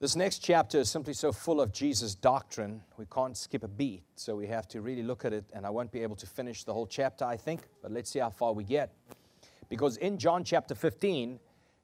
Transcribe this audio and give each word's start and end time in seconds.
This 0.00 0.14
next 0.14 0.38
chapter 0.44 0.78
is 0.78 0.88
simply 0.88 1.12
so 1.12 1.32
full 1.32 1.60
of 1.60 1.72
Jesus' 1.72 2.14
doctrine, 2.14 2.82
we 2.98 3.06
can't 3.06 3.36
skip 3.36 3.64
a 3.64 3.68
beat. 3.68 4.04
So 4.14 4.36
we 4.36 4.46
have 4.46 4.68
to 4.68 4.80
really 4.80 5.02
look 5.02 5.24
at 5.24 5.32
it, 5.32 5.44
and 5.52 5.66
I 5.66 5.70
won't 5.70 5.90
be 5.90 6.04
able 6.04 6.14
to 6.16 6.26
finish 6.26 6.62
the 6.62 6.72
whole 6.72 6.86
chapter, 6.86 7.24
I 7.24 7.36
think, 7.36 7.62
but 7.82 7.90
let's 7.90 8.08
see 8.08 8.20
how 8.20 8.30
far 8.30 8.52
we 8.52 8.62
get. 8.62 8.92
Because 9.68 9.96
in 9.96 10.16
John 10.16 10.44
chapter 10.44 10.76
15, 10.76 11.40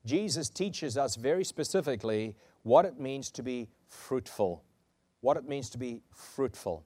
Jesus 0.07 0.49
teaches 0.49 0.97
us 0.97 1.17
very 1.17 1.43
specifically 1.43 2.37
what 2.63 2.85
it 2.85 3.01
means 3.01 3.33
to 3.33 3.43
be 3.43 3.69
fruitful. 3.89 4.63
What 5.21 5.37
it 5.37 5.49
means 5.49 5.69
to 5.71 5.79
be 5.79 6.03
fruitful. 6.15 6.85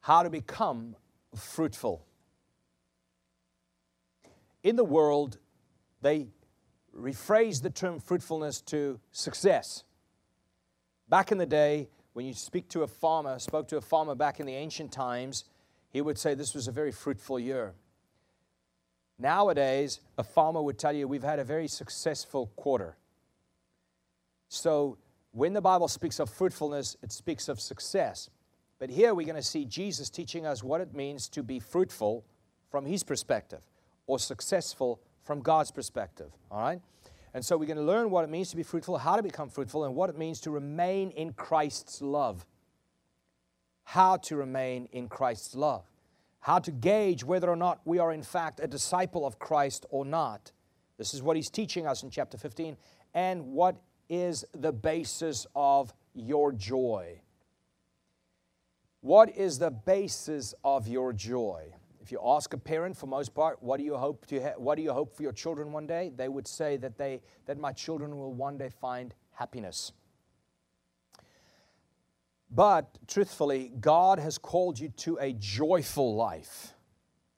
How 0.00 0.24
to 0.24 0.30
become 0.30 0.96
fruitful. 1.36 2.04
In 4.64 4.74
the 4.74 4.84
world, 4.84 5.38
they 6.02 6.26
rephrase 6.96 7.62
the 7.62 7.70
term 7.70 8.00
fruitfulness 8.00 8.60
to 8.62 9.00
success. 9.12 9.84
Back 11.08 11.30
in 11.30 11.38
the 11.38 11.46
day, 11.46 11.88
when 12.14 12.26
you 12.26 12.32
speak 12.32 12.68
to 12.70 12.82
a 12.82 12.86
farmer, 12.86 13.38
spoke 13.38 13.68
to 13.68 13.76
a 13.76 13.80
farmer 13.80 14.14
back 14.14 14.40
in 14.40 14.46
the 14.46 14.54
ancient 14.54 14.90
times, 14.90 15.44
he 15.90 16.00
would 16.00 16.18
say 16.18 16.34
this 16.34 16.54
was 16.54 16.68
a 16.68 16.72
very 16.72 16.92
fruitful 16.92 17.38
year. 17.38 17.74
Nowadays, 19.18 20.00
a 20.18 20.24
farmer 20.24 20.62
would 20.62 20.78
tell 20.78 20.94
you 20.94 21.08
we've 21.08 21.22
had 21.22 21.38
a 21.38 21.44
very 21.44 21.68
successful 21.68 22.50
quarter. 22.56 22.96
So, 24.48 24.98
when 25.32 25.52
the 25.52 25.60
Bible 25.60 25.88
speaks 25.88 26.18
of 26.18 26.30
fruitfulness, 26.30 26.96
it 27.02 27.12
speaks 27.12 27.48
of 27.48 27.60
success. 27.60 28.30
But 28.78 28.90
here 28.90 29.14
we're 29.14 29.26
going 29.26 29.36
to 29.36 29.42
see 29.42 29.64
Jesus 29.64 30.10
teaching 30.10 30.46
us 30.46 30.62
what 30.62 30.80
it 30.80 30.94
means 30.94 31.28
to 31.30 31.42
be 31.42 31.60
fruitful 31.60 32.24
from 32.70 32.86
his 32.86 33.02
perspective 33.02 33.60
or 34.06 34.18
successful 34.18 35.00
from 35.26 35.40
God's 35.40 35.72
perspective. 35.72 36.30
All 36.50 36.60
right? 36.60 36.80
And 37.34 37.44
so 37.44 37.58
we're 37.58 37.66
going 37.66 37.76
to 37.76 37.82
learn 37.82 38.08
what 38.08 38.24
it 38.24 38.30
means 38.30 38.48
to 38.50 38.56
be 38.56 38.62
fruitful, 38.62 38.96
how 38.96 39.16
to 39.16 39.22
become 39.22 39.50
fruitful, 39.50 39.84
and 39.84 39.94
what 39.94 40.08
it 40.08 40.16
means 40.16 40.40
to 40.42 40.50
remain 40.50 41.10
in 41.10 41.32
Christ's 41.32 42.00
love. 42.00 42.46
How 43.84 44.16
to 44.18 44.36
remain 44.36 44.88
in 44.92 45.08
Christ's 45.08 45.54
love. 45.54 45.84
How 46.40 46.60
to 46.60 46.70
gauge 46.70 47.24
whether 47.24 47.50
or 47.50 47.56
not 47.56 47.80
we 47.84 47.98
are, 47.98 48.12
in 48.12 48.22
fact, 48.22 48.60
a 48.62 48.66
disciple 48.66 49.26
of 49.26 49.38
Christ 49.38 49.84
or 49.90 50.04
not. 50.04 50.52
This 50.96 51.12
is 51.12 51.22
what 51.22 51.36
he's 51.36 51.50
teaching 51.50 51.86
us 51.86 52.02
in 52.02 52.10
chapter 52.10 52.38
15. 52.38 52.76
And 53.12 53.52
what 53.52 53.76
is 54.08 54.44
the 54.54 54.72
basis 54.72 55.46
of 55.54 55.92
your 56.14 56.52
joy? 56.52 57.20
What 59.00 59.36
is 59.36 59.58
the 59.58 59.70
basis 59.70 60.54
of 60.64 60.88
your 60.88 61.12
joy? 61.12 61.74
If 62.06 62.12
you 62.12 62.20
ask 62.24 62.54
a 62.54 62.56
parent, 62.56 62.96
for 62.96 63.08
most 63.08 63.34
part, 63.34 63.60
what 63.60 63.78
do 63.78 63.84
you 63.84 63.96
hope 63.96 64.26
to 64.26 64.40
ha- 64.40 64.54
what 64.58 64.76
do 64.76 64.82
you 64.82 64.92
hope 64.92 65.16
for 65.16 65.24
your 65.24 65.32
children 65.32 65.72
one 65.72 65.88
day? 65.88 66.12
They 66.14 66.28
would 66.28 66.46
say 66.46 66.76
that 66.76 66.96
they 66.96 67.20
that 67.46 67.58
my 67.58 67.72
children 67.72 68.16
will 68.16 68.32
one 68.32 68.56
day 68.56 68.68
find 68.80 69.12
happiness. 69.32 69.90
But 72.48 72.96
truthfully, 73.08 73.72
God 73.80 74.20
has 74.20 74.38
called 74.38 74.78
you 74.78 74.90
to 74.98 75.18
a 75.20 75.32
joyful 75.32 76.14
life, 76.14 76.74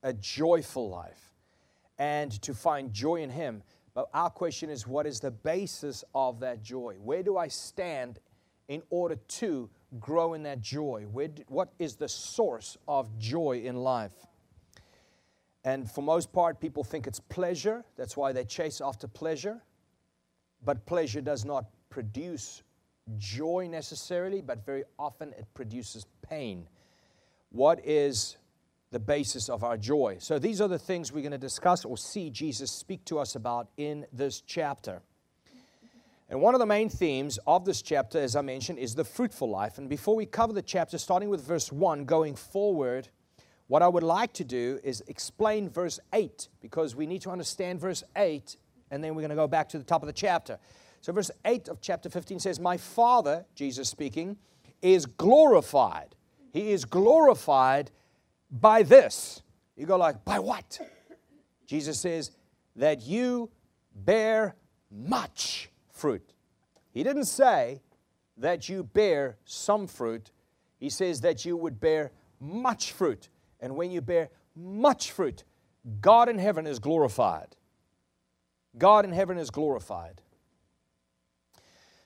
a 0.03 0.13
joyful 0.13 0.91
life, 0.91 1.33
and 1.99 2.31
to 2.43 2.53
find 2.53 2.93
joy 2.93 3.23
in 3.23 3.31
Him. 3.31 3.63
But 3.95 4.11
our 4.13 4.29
question 4.29 4.69
is, 4.69 4.87
what 4.87 5.07
is 5.07 5.19
the 5.19 5.31
basis 5.31 6.05
of 6.15 6.41
that 6.41 6.63
joy? 6.63 6.97
Where 7.03 7.23
do 7.23 7.39
I 7.39 7.49
stand 7.49 8.21
in 8.69 8.83
order 8.91 9.17
to 9.17 9.71
grow 9.99 10.35
in 10.35 10.43
that 10.43 10.61
joy? 10.61 11.07
Where, 11.11 11.31
what 11.47 11.73
is 11.79 11.97
the 11.97 12.09
source 12.11 12.77
of 12.87 13.19
joy 13.19 13.63
in 13.65 13.77
life? 13.77 14.13
And 15.69 15.91
for 15.91 16.01
most 16.01 16.33
part, 16.33 16.61
people 16.61 16.83
think 16.83 17.07
it's 17.07 17.21
pleasure. 17.21 17.85
That's 17.97 18.17
why 18.17 18.33
they 18.33 18.45
chase 18.45 18.81
after 18.81 19.07
pleasure. 19.07 19.61
But 20.65 20.87
pleasure 20.87 21.21
does 21.21 21.45
not 21.45 21.67
produce 21.91 22.63
joy 23.19 23.69
necessarily, 23.71 24.41
but 24.41 24.65
very 24.65 24.85
often 24.99 25.35
it 25.37 25.45
produces 25.53 26.07
pain. 26.23 26.67
What 27.51 27.85
is 27.85 28.39
the 28.93 28.99
basis 28.99 29.51
of 29.51 29.63
our 29.63 29.77
joy? 29.77 30.17
So 30.21 30.39
these 30.39 30.63
are 30.63 30.69
the 30.69 30.79
things 30.79 31.13
we're 31.13 31.21
going 31.21 31.33
to 31.33 31.39
discuss 31.39 31.85
or 31.85 31.99
see 31.99 32.31
Jesus 32.31 32.73
speak 32.73 33.05
to 33.05 33.19
us 33.19 33.37
about 33.37 33.69
in 33.77 34.07
this 34.11 34.41
chapter. 34.41 35.03
And 36.31 36.41
one 36.41 36.55
of 36.55 36.61
the 36.61 36.67
main 36.67 36.89
themes 36.89 37.39
of 37.47 37.67
this 37.67 37.83
chapter, 37.83 38.19
as 38.19 38.37
I 38.37 38.41
mentioned, 38.41 38.79
is 38.79 38.95
the 38.95 39.05
fruitful 39.05 39.51
life. 39.51 39.77
And 39.77 39.91
before 39.91 40.17
we 40.17 40.25
cover 40.25 40.55
the 40.55 40.63
chapter, 40.63 40.97
starting 40.97 41.29
with 41.29 41.47
verse 41.47 41.71
1, 41.71 42.07
going 42.07 42.37
forward, 42.37 43.11
what 43.69 43.83
I 43.83 43.89
would 43.89 44.03
like 44.03 44.33
to 44.35 44.45
do 44.45 44.81
is 44.83 45.03
explain 45.07 45.69
verse 45.69 46.01
8 46.13 46.49
because 46.61 46.97
we 46.97 47.07
need 47.07 47.23
to 47.23 47.31
understand 47.31 47.81
verse 47.81 48.03
8 48.17 48.57
and 48.91 49.05
then 49.05 49.15
we're 49.15 49.23
going 49.23 49.31
to 49.31 49.37
go 49.37 49.47
back 49.47 49.69
to 49.71 49.79
the 49.79 49.85
top 49.85 50.03
of 50.03 50.07
the 50.07 50.13
chapter. 50.13 50.59
So, 51.03 51.13
verse 51.13 51.31
8 51.45 51.69
of 51.69 51.81
chapter 51.81 52.09
15 52.09 52.41
says, 52.41 52.59
My 52.59 52.77
Father, 52.77 53.45
Jesus 53.55 53.89
speaking, 53.89 54.39
is 54.81 55.07
glorified. 55.07 56.15
He 56.53 56.73
is 56.73 56.85
glorified 56.85 57.91
by 58.51 58.83
this. 58.83 59.43
You 59.77 59.87
go 59.87 59.97
like, 59.97 60.25
by 60.25 60.39
what? 60.39 60.81
Jesus 61.67 62.01
says, 62.01 62.33
that 62.77 63.03
you 63.03 63.51
bear 63.95 64.57
much 64.91 65.69
fruit. 65.93 66.33
He 66.91 67.03
didn't 67.03 67.27
say 67.27 67.83
that 68.39 68.69
you 68.69 68.85
bear 68.85 69.37
some 69.45 69.87
fruit. 69.87 70.31
He 70.79 70.89
says 70.89 71.21
that 71.21 71.45
you 71.45 71.57
would 71.57 71.81
bear 71.81 72.13
much 72.41 72.93
fruit. 72.93 73.29
And 73.61 73.77
when 73.77 73.91
you 73.91 74.01
bear 74.01 74.31
much 74.55 75.11
fruit, 75.11 75.45
God 76.01 76.29
in 76.29 76.39
heaven 76.39 76.67
is 76.67 76.79
glorified. 76.79 77.57
God 78.77 79.05
in 79.05 79.13
heaven 79.13 79.39
is 79.39 79.51
glorified. 79.51 80.21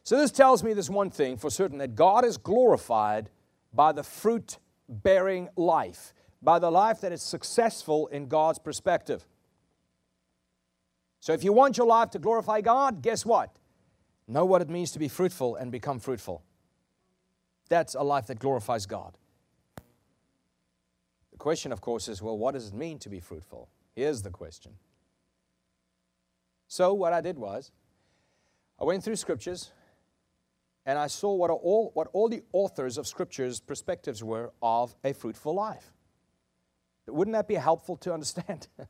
So, 0.05 0.17
this 0.17 0.31
tells 0.31 0.65
me 0.65 0.73
this 0.73 0.91
one 0.91 1.11
thing 1.11 1.37
for 1.37 1.51
certain 1.51 1.79
that 1.79 1.95
God 1.95 2.25
is 2.25 2.37
glorified 2.37 3.31
by 3.73 3.93
the 3.93 4.03
fruit 4.03 4.59
bearing 4.89 5.49
life, 5.57 6.13
by 6.41 6.59
the 6.59 6.71
life 6.71 7.01
that 7.03 7.13
is 7.13 7.23
successful 7.23 8.09
in 8.09 8.27
God's 8.27 8.59
perspective. 8.59 9.25
So, 11.21 11.33
if 11.33 11.45
you 11.45 11.53
want 11.53 11.77
your 11.77 11.87
life 11.87 12.11
to 12.11 12.19
glorify 12.19 12.63
God, 12.63 13.01
guess 13.01 13.25
what? 13.25 13.57
Know 14.27 14.45
what 14.45 14.63
it 14.63 14.69
means 14.69 14.91
to 14.93 14.99
be 14.99 15.09
fruitful 15.09 15.57
and 15.57 15.71
become 15.71 16.01
fruitful. 16.01 16.43
That's 17.69 17.95
a 17.95 18.03
life 18.03 18.27
that 18.27 18.39
glorifies 18.39 18.87
God. 18.87 19.17
Question, 21.43 21.73
of 21.73 21.81
course, 21.81 22.07
is 22.07 22.23
well, 22.23 22.39
what 22.39 22.55
does 22.55 22.69
it 22.69 22.73
mean 22.73 23.01
to 23.01 23.09
be 23.09 23.19
fruitful? 23.19 23.69
Here's 23.97 24.23
the 24.23 24.31
question. 24.31 24.75
So, 26.69 26.95
what 26.95 27.13
I 27.13 27.21
did 27.21 27.37
was, 27.37 27.73
I 28.81 28.85
went 28.85 29.03
through 29.03 29.17
scriptures 29.17 29.73
and 30.87 30.97
I 30.97 31.09
saw 31.09 31.35
what 31.35 31.51
are 31.51 31.57
all, 31.57 31.91
what 31.95 32.07
all 32.13 32.29
the 32.29 32.45
authors 32.53 32.97
of 32.97 33.09
Scripture's 33.09 33.59
perspectives 33.59 34.23
were 34.23 34.53
of 34.63 34.95
a 35.03 35.13
fruitful 35.15 35.53
life. 35.53 35.93
Wouldn't 37.09 37.35
that 37.35 37.49
be 37.49 37.57
helpful 37.57 37.97
to 37.97 38.15
understand? 38.15 38.69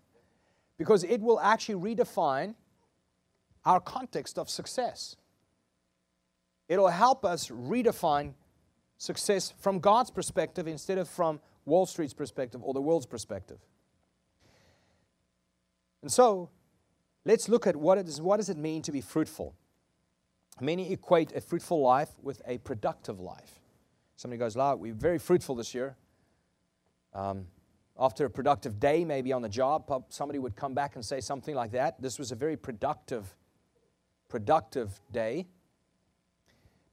because 0.76 1.04
it 1.04 1.22
will 1.22 1.40
actually 1.40 1.94
redefine 1.94 2.54
our 3.64 3.80
context 3.80 4.38
of 4.38 4.50
success. 4.50 5.16
It'll 6.69 6.88
help 6.88 7.24
us 7.24 7.48
redefine 7.48 8.34
success 8.98 9.54
from 9.58 9.78
God's 9.78 10.10
perspective 10.10 10.69
instead 10.69 10.98
of 10.98 11.08
from 11.08 11.40
Wall 11.64 11.86
Street's 11.86 12.14
perspective 12.14 12.62
or 12.62 12.74
the 12.74 12.80
world's 12.80 13.06
perspective. 13.06 13.58
And 16.02 16.10
so, 16.10 16.50
let's 17.24 17.48
look 17.48 17.66
at 17.66 17.76
what, 17.76 17.98
it 17.98 18.08
is, 18.08 18.20
what 18.20 18.38
does 18.38 18.48
it 18.48 18.56
mean 18.56 18.82
to 18.82 18.92
be 18.92 19.00
fruitful. 19.00 19.54
Many 20.60 20.92
equate 20.92 21.32
a 21.34 21.40
fruitful 21.40 21.80
life 21.80 22.10
with 22.20 22.42
a 22.46 22.58
productive 22.58 23.20
life. 23.20 23.60
Somebody 24.16 24.38
goes, 24.38 24.56
"La, 24.56 24.74
we're 24.74 24.94
very 24.94 25.18
fruitful 25.18 25.54
this 25.54 25.74
year." 25.74 25.96
Um, 27.14 27.46
after 27.98 28.24
a 28.26 28.30
productive 28.30 28.78
day, 28.78 29.04
maybe 29.04 29.32
on 29.32 29.42
the 29.42 29.48
job, 29.48 30.04
somebody 30.08 30.38
would 30.38 30.56
come 30.56 30.74
back 30.74 30.94
and 30.94 31.04
say 31.04 31.20
something 31.20 31.54
like 31.54 31.72
that. 31.72 32.00
This 32.00 32.18
was 32.18 32.32
a 32.32 32.34
very 32.34 32.56
productive, 32.56 33.34
productive 34.28 35.00
day. 35.10 35.46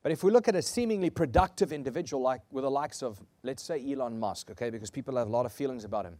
But 0.01 0.13
if 0.13 0.23
we 0.23 0.31
look 0.31 0.47
at 0.47 0.55
a 0.55 0.61
seemingly 0.61 1.09
productive 1.09 1.73
individual, 1.73 2.23
like 2.23 2.41
with 2.51 2.63
the 2.63 2.71
likes 2.71 3.03
of, 3.03 3.19
let's 3.43 3.63
say, 3.63 3.83
Elon 3.91 4.17
Musk, 4.17 4.49
okay, 4.51 4.69
because 4.69 4.89
people 4.89 5.17
have 5.17 5.27
a 5.27 5.31
lot 5.31 5.45
of 5.45 5.51
feelings 5.51 5.83
about 5.83 6.05
him. 6.05 6.17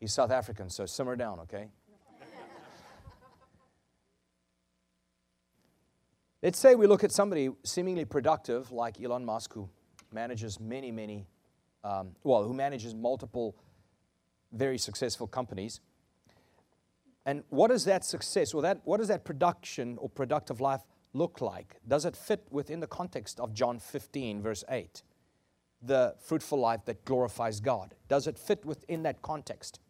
He's 0.00 0.14
South 0.14 0.30
African, 0.30 0.70
so 0.70 0.86
simmer 0.86 1.14
down, 1.14 1.40
okay? 1.40 1.68
Let's 6.42 6.58
say 6.58 6.74
we 6.74 6.88
look 6.88 7.04
at 7.04 7.12
somebody 7.12 7.50
seemingly 7.62 8.04
productive 8.04 8.72
like 8.72 9.00
Elon 9.00 9.24
Musk, 9.24 9.52
who 9.52 9.68
manages 10.12 10.58
many, 10.58 10.90
many, 10.90 11.26
um, 11.84 12.16
well, 12.24 12.42
who 12.42 12.52
manages 12.52 12.94
multiple 12.94 13.54
very 14.52 14.78
successful 14.78 15.26
companies. 15.26 15.80
And 17.24 17.44
what 17.50 17.70
is 17.70 17.84
that 17.84 18.04
success, 18.04 18.52
or 18.54 18.62
that, 18.62 18.80
what 18.84 18.98
does 18.98 19.08
that 19.08 19.24
production 19.24 19.98
or 19.98 20.08
productive 20.08 20.60
life 20.60 20.80
look 21.12 21.40
like? 21.40 21.76
Does 21.86 22.04
it 22.04 22.16
fit 22.16 22.46
within 22.50 22.80
the 22.80 22.86
context 22.86 23.40
of 23.40 23.54
John 23.54 23.78
15, 23.78 24.42
verse 24.42 24.64
8? 24.68 25.02
The 25.82 26.14
fruitful 26.20 26.58
life 26.58 26.84
that 26.86 27.04
glorifies 27.04 27.60
God. 27.60 27.94
Does 28.08 28.26
it 28.26 28.38
fit 28.38 28.64
within 28.64 29.02
that 29.02 29.22
context? 29.22 29.80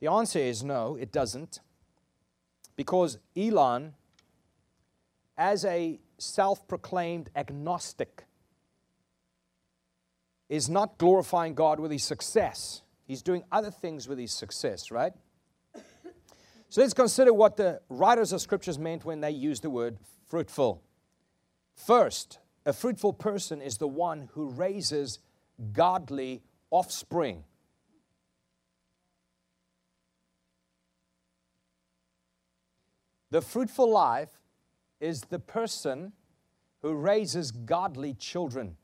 The 0.00 0.10
answer 0.10 0.38
is 0.38 0.62
no, 0.62 0.96
it 0.96 1.12
doesn't. 1.12 1.60
Because 2.76 3.18
Elon 3.36 3.94
as 5.36 5.64
a 5.64 5.98
self 6.18 6.66
proclaimed 6.68 7.30
agnostic, 7.34 8.24
is 10.48 10.68
not 10.68 10.98
glorifying 10.98 11.54
God 11.54 11.80
with 11.80 11.90
his 11.90 12.04
success. 12.04 12.82
He's 13.06 13.22
doing 13.22 13.42
other 13.50 13.70
things 13.70 14.06
with 14.06 14.18
his 14.18 14.32
success, 14.32 14.90
right? 14.90 15.12
So 16.68 16.80
let's 16.80 16.94
consider 16.94 17.34
what 17.34 17.58
the 17.58 17.82
writers 17.90 18.32
of 18.32 18.40
scriptures 18.40 18.78
meant 18.78 19.04
when 19.04 19.20
they 19.20 19.30
used 19.30 19.62
the 19.62 19.68
word 19.68 19.98
fruitful. 20.32 20.82
First, 21.74 22.38
a 22.64 22.72
fruitful 22.72 23.12
person 23.12 23.60
is 23.60 23.76
the 23.76 23.86
one 23.86 24.30
who 24.32 24.48
raises 24.48 25.18
godly 25.74 26.42
offspring. 26.70 27.44
The 33.30 33.42
fruitful 33.42 33.90
life 33.90 34.40
is 35.00 35.20
the 35.20 35.38
person 35.38 36.14
who 36.80 36.94
raises 36.94 37.50
godly 37.50 38.14
children. 38.14 38.78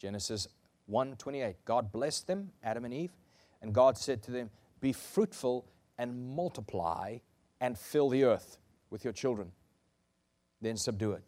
Genesis 0.00 0.48
1:28. 0.86 1.64
God 1.64 1.92
blessed 1.92 2.26
them, 2.26 2.52
Adam 2.64 2.84
and 2.84 2.92
Eve, 2.92 3.16
and 3.62 3.72
God 3.72 3.96
said 3.96 4.24
to 4.24 4.32
them, 4.32 4.50
"Be 4.80 4.92
fruitful 4.92 5.68
and 5.96 6.34
multiply 6.34 7.18
and 7.60 7.78
fill 7.78 8.08
the 8.08 8.24
earth 8.24 8.58
with 8.90 9.04
your 9.04 9.12
children. 9.12 9.52
Then 10.60 10.76
subdue 10.76 11.12
it." 11.12 11.22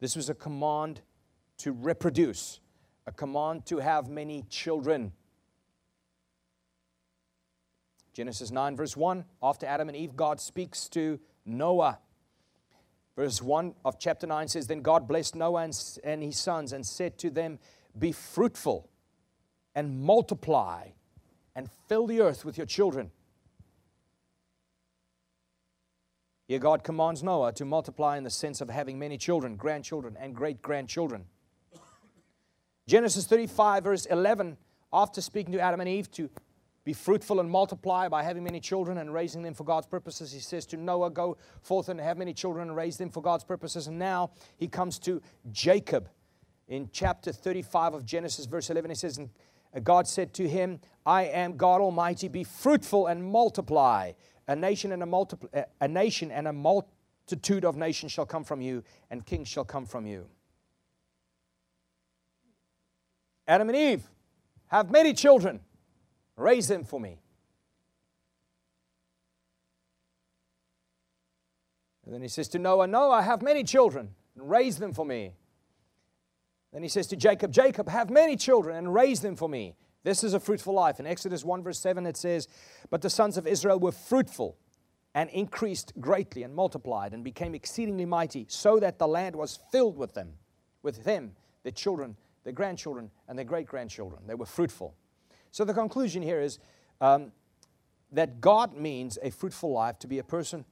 This 0.00 0.16
was 0.16 0.28
a 0.28 0.34
command 0.34 1.00
to 1.58 1.72
reproduce, 1.72 2.60
a 3.06 3.12
command 3.12 3.66
to 3.66 3.78
have 3.78 4.08
many 4.08 4.42
children. 4.48 5.12
Genesis 8.12 8.50
9, 8.50 8.76
verse 8.76 8.96
1, 8.96 9.24
after 9.42 9.64
Adam 9.64 9.88
and 9.88 9.96
Eve, 9.96 10.16
God 10.16 10.40
speaks 10.40 10.88
to 10.90 11.18
Noah. 11.46 11.98
Verse 13.16 13.40
1 13.40 13.74
of 13.84 13.98
chapter 13.98 14.26
9 14.26 14.48
says, 14.48 14.66
Then 14.66 14.82
God 14.82 15.06
blessed 15.06 15.34
Noah 15.34 15.62
and, 15.62 15.98
and 16.02 16.22
his 16.22 16.38
sons 16.38 16.72
and 16.72 16.84
said 16.84 17.16
to 17.18 17.30
them, 17.30 17.58
Be 17.98 18.12
fruitful 18.12 18.90
and 19.74 20.02
multiply 20.02 20.88
and 21.54 21.70
fill 21.88 22.06
the 22.06 22.20
earth 22.20 22.44
with 22.44 22.56
your 22.56 22.66
children. 22.66 23.10
Here, 26.46 26.58
God 26.58 26.84
commands 26.84 27.22
Noah 27.22 27.52
to 27.52 27.64
multiply 27.64 28.16
in 28.16 28.24
the 28.24 28.30
sense 28.30 28.60
of 28.60 28.68
having 28.68 28.98
many 28.98 29.16
children, 29.16 29.56
grandchildren, 29.56 30.16
and 30.18 30.34
great 30.34 30.60
grandchildren. 30.60 31.26
Genesis 32.86 33.26
35, 33.26 33.84
verse 33.84 34.06
11, 34.06 34.56
after 34.92 35.20
speaking 35.20 35.52
to 35.52 35.60
Adam 35.60 35.80
and 35.80 35.88
Eve 35.88 36.10
to 36.12 36.28
be 36.84 36.92
fruitful 36.92 37.38
and 37.38 37.48
multiply 37.48 38.08
by 38.08 38.24
having 38.24 38.42
many 38.42 38.58
children 38.58 38.98
and 38.98 39.14
raising 39.14 39.42
them 39.42 39.54
for 39.54 39.64
God's 39.64 39.86
purposes. 39.86 40.32
He 40.32 40.40
says 40.40 40.66
to 40.66 40.76
Noah, 40.76 41.10
Go 41.10 41.36
forth 41.60 41.88
and 41.88 42.00
have 42.00 42.18
many 42.18 42.34
children 42.34 42.68
and 42.68 42.76
raise 42.76 42.96
them 42.96 43.10
for 43.10 43.22
God's 43.22 43.44
purposes. 43.44 43.86
And 43.86 43.98
now 43.98 44.32
he 44.56 44.66
comes 44.66 44.98
to 45.00 45.22
Jacob 45.52 46.08
in 46.66 46.88
chapter 46.92 47.30
35 47.30 47.94
of 47.94 48.04
Genesis, 48.04 48.46
verse 48.46 48.68
11. 48.68 48.90
He 48.90 48.96
says, 48.96 49.18
And 49.18 49.30
God 49.84 50.08
said 50.08 50.34
to 50.34 50.48
him, 50.48 50.80
I 51.06 51.24
am 51.24 51.56
God 51.56 51.80
Almighty, 51.80 52.26
be 52.26 52.44
fruitful 52.44 53.06
and 53.06 53.24
multiply. 53.24 54.12
A 54.48 54.56
nation 54.56 54.92
and 54.92 55.02
a, 55.02 55.06
multipl- 55.06 55.64
a 55.80 55.88
nation 55.88 56.30
and 56.30 56.48
a 56.48 56.52
multitude 56.52 57.64
of 57.64 57.76
nations 57.76 58.12
shall 58.12 58.26
come 58.26 58.44
from 58.44 58.60
you, 58.60 58.82
and 59.10 59.24
kings 59.24 59.48
shall 59.48 59.64
come 59.64 59.86
from 59.86 60.06
you. 60.06 60.26
Adam 63.46 63.68
and 63.68 63.76
Eve 63.76 64.02
have 64.68 64.90
many 64.90 65.12
children. 65.12 65.60
Raise 66.36 66.68
them 66.68 66.84
for 66.84 66.98
me. 66.98 67.18
And 72.04 72.14
then 72.14 72.22
he 72.22 72.28
says 72.28 72.48
to 72.48 72.58
Noah, 72.58 72.86
Noah, 72.86 73.18
I 73.18 73.22
have 73.22 73.42
many 73.42 73.64
children, 73.64 74.14
raise 74.34 74.78
them 74.78 74.92
for 74.92 75.04
me. 75.04 75.32
Then 76.72 76.82
he 76.82 76.88
says 76.88 77.06
to 77.08 77.16
Jacob, 77.16 77.52
Jacob, 77.52 77.88
have 77.88 78.10
many 78.10 78.36
children, 78.36 78.76
and 78.76 78.92
raise 78.92 79.20
them 79.20 79.36
for 79.36 79.48
me. 79.48 79.76
This 80.04 80.24
is 80.24 80.34
a 80.34 80.40
fruitful 80.40 80.74
life. 80.74 80.98
In 80.98 81.06
Exodus 81.06 81.44
1, 81.44 81.62
verse 81.62 81.78
7, 81.78 82.06
it 82.06 82.16
says, 82.16 82.48
But 82.90 83.02
the 83.02 83.10
sons 83.10 83.36
of 83.36 83.46
Israel 83.46 83.78
were 83.78 83.92
fruitful 83.92 84.56
and 85.14 85.30
increased 85.30 85.92
greatly 86.00 86.42
and 86.42 86.54
multiplied 86.54 87.12
and 87.12 87.22
became 87.22 87.54
exceedingly 87.54 88.06
mighty, 88.06 88.46
so 88.48 88.80
that 88.80 88.98
the 88.98 89.06
land 89.06 89.36
was 89.36 89.58
filled 89.70 89.96
with 89.96 90.14
them, 90.14 90.32
with 90.82 91.04
them, 91.04 91.32
their 91.62 91.72
children, 91.72 92.16
their 92.44 92.52
grandchildren, 92.52 93.10
and 93.28 93.38
their 93.38 93.44
great 93.44 93.66
grandchildren. 93.66 94.22
They 94.26 94.34
were 94.34 94.46
fruitful. 94.46 94.94
So 95.50 95.64
the 95.64 95.74
conclusion 95.74 96.22
here 96.22 96.40
is 96.40 96.58
um, 97.00 97.32
that 98.10 98.40
God 98.40 98.74
means 98.74 99.18
a 99.22 99.30
fruitful 99.30 99.70
life 99.70 99.98
to 100.00 100.06
be 100.06 100.18
a 100.18 100.24
person 100.24 100.64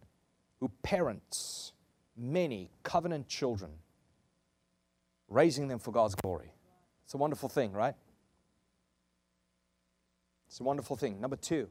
who 0.59 0.71
parents 0.83 1.73
many 2.17 2.71
covenant 2.83 3.29
children, 3.29 3.71
raising 5.29 5.69
them 5.69 5.79
for 5.79 5.93
God's 5.93 6.15
glory. 6.15 6.53
It's 7.05 7.15
a 7.15 7.19
wonderful 7.19 7.49
thing, 7.49 7.73
right? 7.73 7.95
It's 10.51 10.59
a 10.59 10.65
wonderful 10.65 10.97
thing. 10.97 11.21
Number 11.21 11.37
two, 11.37 11.69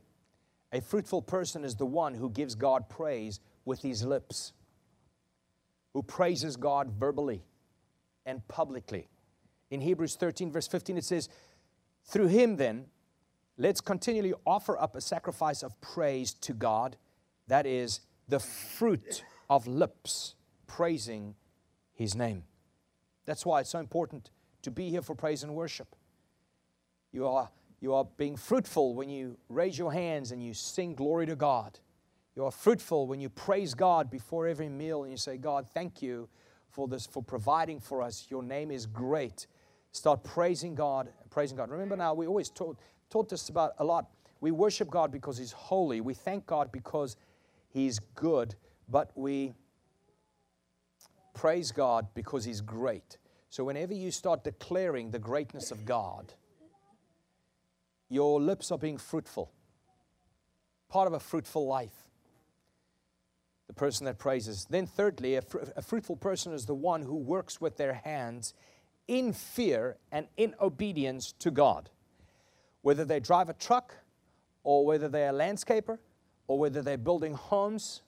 a 0.72 0.80
fruitful 0.80 1.22
person 1.22 1.66
is 1.66 1.76
the 1.76 1.86
one 1.86 2.14
who 2.14 2.30
gives 2.30 2.56
God 2.56 2.88
praise 2.88 3.42
with 3.66 3.82
his 3.82 4.06
lips, 4.06 4.54
who 5.94 6.02
praises 6.02 6.56
God 6.56 6.94
verbally 6.98 7.44
and 8.26 8.48
publicly. 8.48 9.10
In 9.70 9.82
Hebrews 9.82 10.16
13, 10.16 10.50
verse 10.50 10.66
15, 10.66 10.98
it 10.98 11.04
says, 11.04 11.28
Through 12.06 12.28
him, 12.28 12.56
then, 12.56 12.86
let's 13.58 13.82
continually 13.82 14.34
offer 14.48 14.80
up 14.80 14.96
a 14.96 15.02
sacrifice 15.02 15.62
of 15.62 15.80
praise 15.82 16.34
to 16.36 16.54
God. 16.54 16.96
That 17.48 17.66
is 17.66 18.00
the 18.30 18.40
fruit 18.40 19.26
of 19.50 19.68
lips 19.68 20.36
praising 20.68 21.36
His 21.94 22.16
name. 22.16 22.44
That's 23.26 23.46
why 23.46 23.60
it's 23.60 23.72
so 23.72 23.80
important 23.80 24.30
to 24.62 24.72
be 24.72 24.90
here 24.90 25.02
for 25.02 25.16
praise 25.16 25.44
and 25.44 25.54
worship. 25.54 25.98
You 27.12 27.28
are, 27.28 27.50
you 27.80 27.94
are 27.94 28.06
being 28.18 28.36
fruitful 28.36 28.94
when 28.94 29.10
you 29.10 29.38
raise 29.48 29.78
your 29.78 29.94
hands 29.94 30.32
and 30.32 30.44
you 30.44 30.54
sing 30.54 30.96
glory 30.96 31.26
to 31.26 31.36
God. 31.36 31.80
You 32.36 32.46
are 32.46 32.52
fruitful 32.52 33.08
when 33.08 33.20
you 33.20 33.30
praise 33.30 33.74
God 33.74 34.10
before 34.10 34.48
every 34.48 34.70
meal 34.70 35.04
and 35.04 35.12
you 35.12 35.18
say, 35.18 35.38
God, 35.38 35.68
thank 35.74 36.02
you 36.02 36.30
for 36.70 36.88
this, 36.88 37.06
for 37.06 37.24
providing 37.24 37.80
for 37.80 38.02
us. 38.02 38.28
Your 38.30 38.44
name 38.44 38.72
is 38.72 38.86
great. 38.86 39.48
Start 39.92 40.24
praising 40.24 40.76
God, 40.76 41.10
praising 41.30 41.58
God. 41.58 41.70
Remember 41.70 41.96
now, 41.96 42.14
we 42.14 42.28
always 42.28 42.50
taught 42.50 42.78
taught 43.10 43.34
us 43.34 43.50
about 43.50 43.74
a 43.80 43.84
lot. 43.84 44.08
We 44.42 44.52
worship 44.52 44.90
God 44.90 45.12
because 45.12 45.38
He's 45.38 45.52
holy. 45.52 46.02
We 46.02 46.14
thank 46.14 46.46
God 46.46 46.72
because 46.72 47.18
He's 47.70 48.00
good, 48.16 48.56
but 48.88 49.12
we 49.16 49.54
praise 51.34 51.72
God 51.72 52.08
because 52.14 52.46
He's 52.46 52.62
great. 52.62 53.18
So, 53.50 53.64
whenever 53.64 53.94
you 53.94 54.12
start 54.12 54.44
declaring 54.44 55.12
the 55.12 55.20
greatness 55.20 55.72
of 55.72 55.86
God, 55.86 56.34
your 58.10 58.42
lips 58.42 58.72
are 58.72 58.78
being 58.78 58.98
fruitful, 58.98 59.52
part 60.90 61.08
of 61.08 61.14
a 61.14 61.20
fruitful 61.20 61.68
life. 61.68 62.10
The 63.68 63.74
person 63.74 64.06
that 64.06 64.18
praises. 64.18 64.66
Then, 64.70 64.88
thirdly, 64.88 65.36
a, 65.36 65.42
fr- 65.44 65.60
a 65.76 65.82
fruitful 65.82 66.16
person 66.16 66.54
is 66.54 66.66
the 66.66 66.74
one 66.74 67.04
who 67.04 67.16
works 67.16 67.62
with 67.62 67.78
their 67.78 67.94
hands 67.94 68.56
in 69.08 69.32
fear 69.32 69.98
and 70.12 70.28
in 70.38 70.56
obedience 70.60 71.34
to 71.40 71.52
God 71.52 71.90
whether 72.82 73.06
they 73.06 73.20
drive 73.20 73.50
a 73.50 73.54
truck 73.54 73.94
or 74.64 74.86
whether 74.86 75.08
they're 75.08 75.30
a 75.30 75.34
landscaper 75.34 75.98
or 76.48 76.58
whether 76.58 76.82
they're 76.82 76.98
building 76.98 77.34
homes 77.34 78.02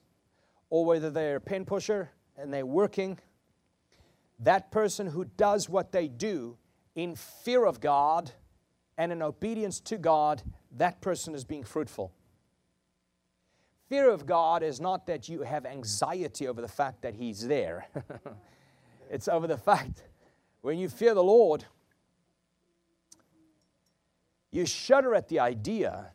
or 0.70 0.84
whether 0.84 1.10
they're 1.10 1.36
a 1.36 1.40
pen 1.40 1.64
pusher 1.64 2.10
and 2.36 2.52
they're 2.52 2.66
working, 2.66 3.18
that 4.38 4.70
person 4.70 5.06
who 5.06 5.24
does 5.36 5.68
what 5.68 5.92
they 5.92 6.08
do 6.08 6.56
in 6.94 7.14
fear 7.14 7.64
of 7.64 7.80
God 7.80 8.32
and 8.98 9.12
in 9.12 9.22
obedience 9.22 9.80
to 9.80 9.98
God, 9.98 10.42
that 10.76 11.00
person 11.00 11.34
is 11.34 11.44
being 11.44 11.64
fruitful. 11.64 12.12
Fear 13.88 14.10
of 14.10 14.26
God 14.26 14.62
is 14.62 14.80
not 14.80 15.06
that 15.06 15.28
you 15.28 15.42
have 15.42 15.66
anxiety 15.66 16.48
over 16.48 16.60
the 16.60 16.68
fact 16.68 17.02
that 17.02 17.14
He's 17.14 17.46
there, 17.46 17.88
it's 19.10 19.28
over 19.28 19.46
the 19.46 19.58
fact 19.58 20.04
when 20.62 20.78
you 20.78 20.88
fear 20.88 21.12
the 21.12 21.22
Lord, 21.22 21.64
you 24.50 24.64
shudder 24.64 25.14
at 25.14 25.28
the 25.28 25.40
idea 25.40 26.12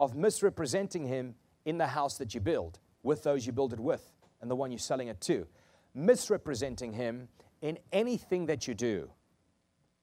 of 0.00 0.14
misrepresenting 0.14 1.06
him 1.06 1.34
in 1.64 1.78
the 1.78 1.86
house 1.86 2.18
that 2.18 2.34
you 2.34 2.40
build, 2.40 2.78
with 3.02 3.22
those 3.22 3.46
you 3.46 3.52
build 3.52 3.72
it 3.72 3.80
with, 3.80 4.12
and 4.40 4.50
the 4.50 4.56
one 4.56 4.70
you're 4.70 4.78
selling 4.78 5.08
it 5.08 5.20
to. 5.22 5.46
Misrepresenting 5.94 6.92
him 6.92 7.28
in 7.62 7.78
anything 7.92 8.46
that 8.46 8.66
you 8.66 8.74
do. 8.74 9.10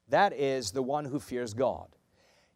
That 0.09 0.33
is 0.33 0.71
the 0.71 0.83
one 0.83 1.05
who 1.05 1.19
fears 1.19 1.53
God. 1.53 1.87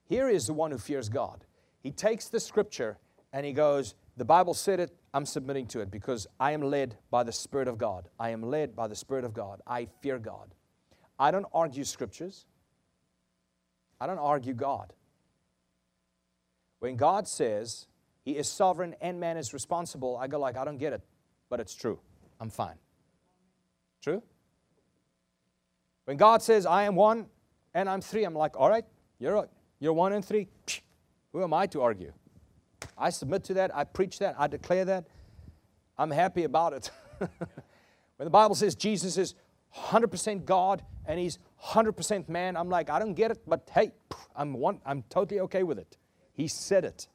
Here 0.06 0.30
is 0.30 0.48
the 0.48 0.54
one 0.54 0.72
who 0.72 0.78
fears 0.78 1.10
God. 1.10 1.46
He 1.82 1.92
takes 1.92 2.28
the 2.28 2.40
scripture 2.40 2.98
and 3.32 3.46
he 3.46 3.54
goes, 3.54 3.96
The 4.18 4.26
Bible 4.26 4.54
said 4.54 4.80
it, 4.80 4.92
I'm 5.14 5.26
submitting 5.26 5.68
to 5.68 5.80
it 5.80 5.90
because 5.92 6.28
I 6.40 6.52
am 6.52 6.62
led 6.62 6.98
by 7.10 7.24
the 7.24 7.32
Spirit 7.32 7.68
of 7.68 7.78
God. 7.78 8.10
I 8.20 8.30
am 8.30 8.44
led 8.44 8.76
by 8.76 8.88
the 8.88 8.96
Spirit 8.96 9.26
of 9.26 9.34
God. 9.34 9.62
I 9.66 9.88
fear 10.02 10.20
God. 10.20 10.54
I 11.18 11.32
don't 11.32 11.46
argue 11.54 11.84
scriptures, 11.84 12.46
I 14.00 14.08
don't 14.08 14.20
argue 14.20 14.54
God. 14.54 14.94
When 16.80 16.96
God 16.96 17.28
says 17.28 17.88
He 18.24 18.38
is 18.38 18.48
sovereign 18.48 18.96
and 19.02 19.20
man 19.20 19.38
is 19.38 19.54
responsible, 19.54 20.18
I 20.18 20.28
go 20.28 20.40
like, 20.40 20.58
I 20.58 20.64
don't 20.64 20.78
get 20.78 20.94
it, 20.94 21.02
but 21.50 21.60
it's 21.60 21.76
true. 21.76 22.00
I'm 22.40 22.50
fine. 22.50 22.78
True? 24.02 24.24
When 26.06 26.16
God 26.18 26.42
says, 26.42 26.66
I 26.66 26.84
am 26.84 26.96
one 26.96 27.28
and 27.74 27.90
I'm 27.90 28.02
three, 28.02 28.24
I'm 28.24 28.34
like, 28.34 28.58
all 28.58 28.70
right, 28.70 28.86
you're, 29.20 29.48
you're 29.80 29.94
one 29.94 30.14
and 30.14 30.24
three. 30.24 30.48
Who 31.32 31.44
am 31.44 31.54
I 31.54 31.68
to 31.68 31.82
argue? 31.82 32.14
I 32.98 33.10
submit 33.10 33.44
to 33.46 33.54
that. 33.56 33.76
I 33.76 33.84
preach 33.84 34.20
that. 34.20 34.36
I 34.38 34.48
declare 34.48 34.86
that. 34.86 35.06
I'm 35.98 36.12
happy 36.12 36.44
about 36.44 36.74
it. 36.74 36.92
when 37.20 37.30
the 38.20 38.30
Bible 38.30 38.56
says 38.56 38.76
Jesus 38.76 39.18
is 39.18 39.36
100% 39.76 40.46
God 40.46 40.84
and 41.06 41.20
he's 41.20 41.38
100% 41.64 42.30
man, 42.30 42.58
I'm 42.58 42.70
like, 42.70 42.90
I 42.90 43.00
don't 43.00 43.14
get 43.14 43.32
it, 43.32 43.42
but 43.46 43.70
hey, 43.74 43.92
I'm, 44.36 44.54
one, 44.54 44.80
I'm 44.86 45.04
totally 45.10 45.42
okay 45.42 45.64
with 45.64 45.78
it. 45.78 45.98
He 46.34 46.48
said 46.48 46.86
it. 46.86 47.08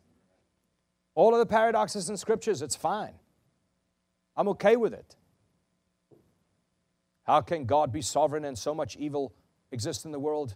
All 1.15 1.33
of 1.33 1.39
the 1.39 1.47
paradoxes 1.47 2.11
in 2.11 2.17
scriptures, 2.17 2.61
it's 2.61 2.77
fine. 2.77 3.15
I'm 4.37 4.49
okay 4.49 4.77
with 4.77 4.93
it. 4.93 5.17
How 7.23 7.41
can 7.41 7.65
God 7.65 7.93
be 7.93 8.03
sovereign 8.03 8.45
and 8.45 8.59
so 8.59 8.75
much 8.75 8.97
evil 8.97 9.33
exist 9.75 10.07
in 10.07 10.12
the 10.12 10.19
world? 10.19 10.54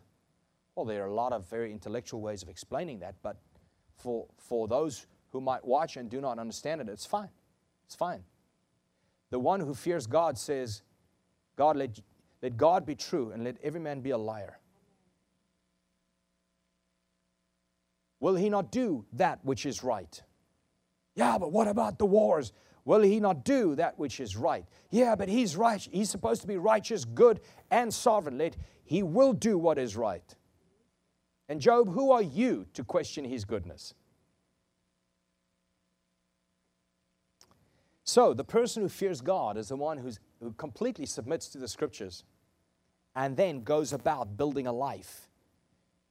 Well, 0.75 0.87
there 0.87 1.05
are 1.05 1.09
a 1.09 1.15
lot 1.15 1.33
of 1.33 1.47
very 1.51 1.71
intellectual 1.73 2.21
ways 2.21 2.43
of 2.43 2.49
explaining 2.49 3.01
that, 3.01 3.17
but 3.23 3.37
for, 3.97 4.27
for 4.39 4.69
those 4.69 5.07
who 5.31 5.41
might 5.41 5.65
watch 5.65 5.97
and 5.97 6.09
do 6.09 6.21
not 6.21 6.39
understand 6.39 6.81
it, 6.81 6.89
it's 6.89 7.05
fine. 7.05 7.31
It's 7.85 7.95
fine. 7.95 8.23
The 9.31 9.39
one 9.39 9.61
who 9.61 9.75
fears 9.75 10.07
God 10.07 10.39
says, 10.39 10.83
God, 11.57 11.77
let, 11.77 11.99
let 12.43 12.57
God 12.57 12.87
be 12.87 12.95
true 12.95 13.33
and 13.33 13.45
let 13.45 13.57
every 13.63 13.81
man 13.81 14.01
be 14.01 14.11
a 14.11 14.19
liar. 14.19 14.59
Will 18.21 18.37
he 18.37 18.49
not 18.49 18.73
do 18.73 19.05
that 19.15 19.45
which 19.45 19.67
is 19.67 19.85
right? 19.85 20.23
Yeah, 21.15 21.39
but 21.39 21.53
what 21.53 21.69
about 21.69 21.99
the 21.99 22.07
wars? 22.07 22.53
Will 22.85 23.03
he 23.03 23.21
not 23.21 23.45
do 23.45 23.75
that 23.75 23.99
which 23.99 24.19
is 24.19 24.37
right? 24.37 24.65
Yeah, 24.91 25.15
but 25.15 25.29
he's 25.29 25.57
right. 25.57 25.87
He's 25.93 26.09
supposed 26.09 26.41
to 26.41 26.47
be 26.47 26.57
righteous, 26.57 27.05
good, 27.05 27.41
and 27.71 27.93
sovereign. 27.93 28.39
Let 28.39 28.57
he 28.89 29.03
will 29.03 29.35
do 29.35 29.59
what 29.59 29.79
is 29.79 29.97
right. 29.97 30.35
And 31.47 31.61
Job, 31.61 31.93
who 31.93 32.11
are 32.11 32.23
you 32.23 32.65
to 32.73 32.83
question 32.83 33.23
his 33.23 33.45
goodness? 33.45 33.93
So, 38.03 38.33
the 38.33 38.45
person 38.45 38.83
who 38.83 38.89
fears 38.89 39.21
God 39.21 39.59
is 39.59 39.69
the 39.69 39.77
one 39.77 39.99
who's, 39.99 40.19
who 40.41 40.53
completely 40.53 41.05
submits 41.05 41.49
to 41.49 41.59
the 41.59 41.69
scriptures 41.69 42.25
and 43.15 43.37
then 43.37 43.63
goes 43.63 43.93
about 43.93 44.39
building 44.39 44.67
a 44.67 44.73
life. 44.73 45.29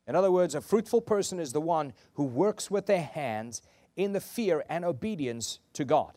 In 0.07 0.15
other 0.15 0.31
words, 0.31 0.53
a 0.53 0.62
fruitful 0.62 1.01
person 1.01 1.39
is 1.39 1.53
the 1.53 1.62
one 1.62 1.93
who 2.13 2.25
works 2.25 2.69
with 2.69 2.86
their 2.86 3.01
hands 3.01 3.63
in 3.96 4.13
the 4.13 4.22
fear 4.22 4.63
and 4.69 4.86
obedience 4.86 5.57
to 5.74 5.84
God. 5.84 6.13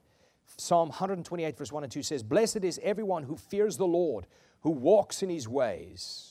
Psalm 0.58 0.90
128, 0.90 1.56
verse 1.56 1.72
1 1.72 1.84
and 1.84 1.90
2 1.90 2.02
says, 2.02 2.22
Blessed 2.22 2.64
is 2.64 2.78
everyone 2.82 3.22
who 3.22 3.36
fears 3.36 3.78
the 3.78 3.86
Lord, 3.86 4.26
who 4.60 4.70
walks 4.70 5.22
in 5.22 5.30
his 5.30 5.48
ways. 5.48 6.29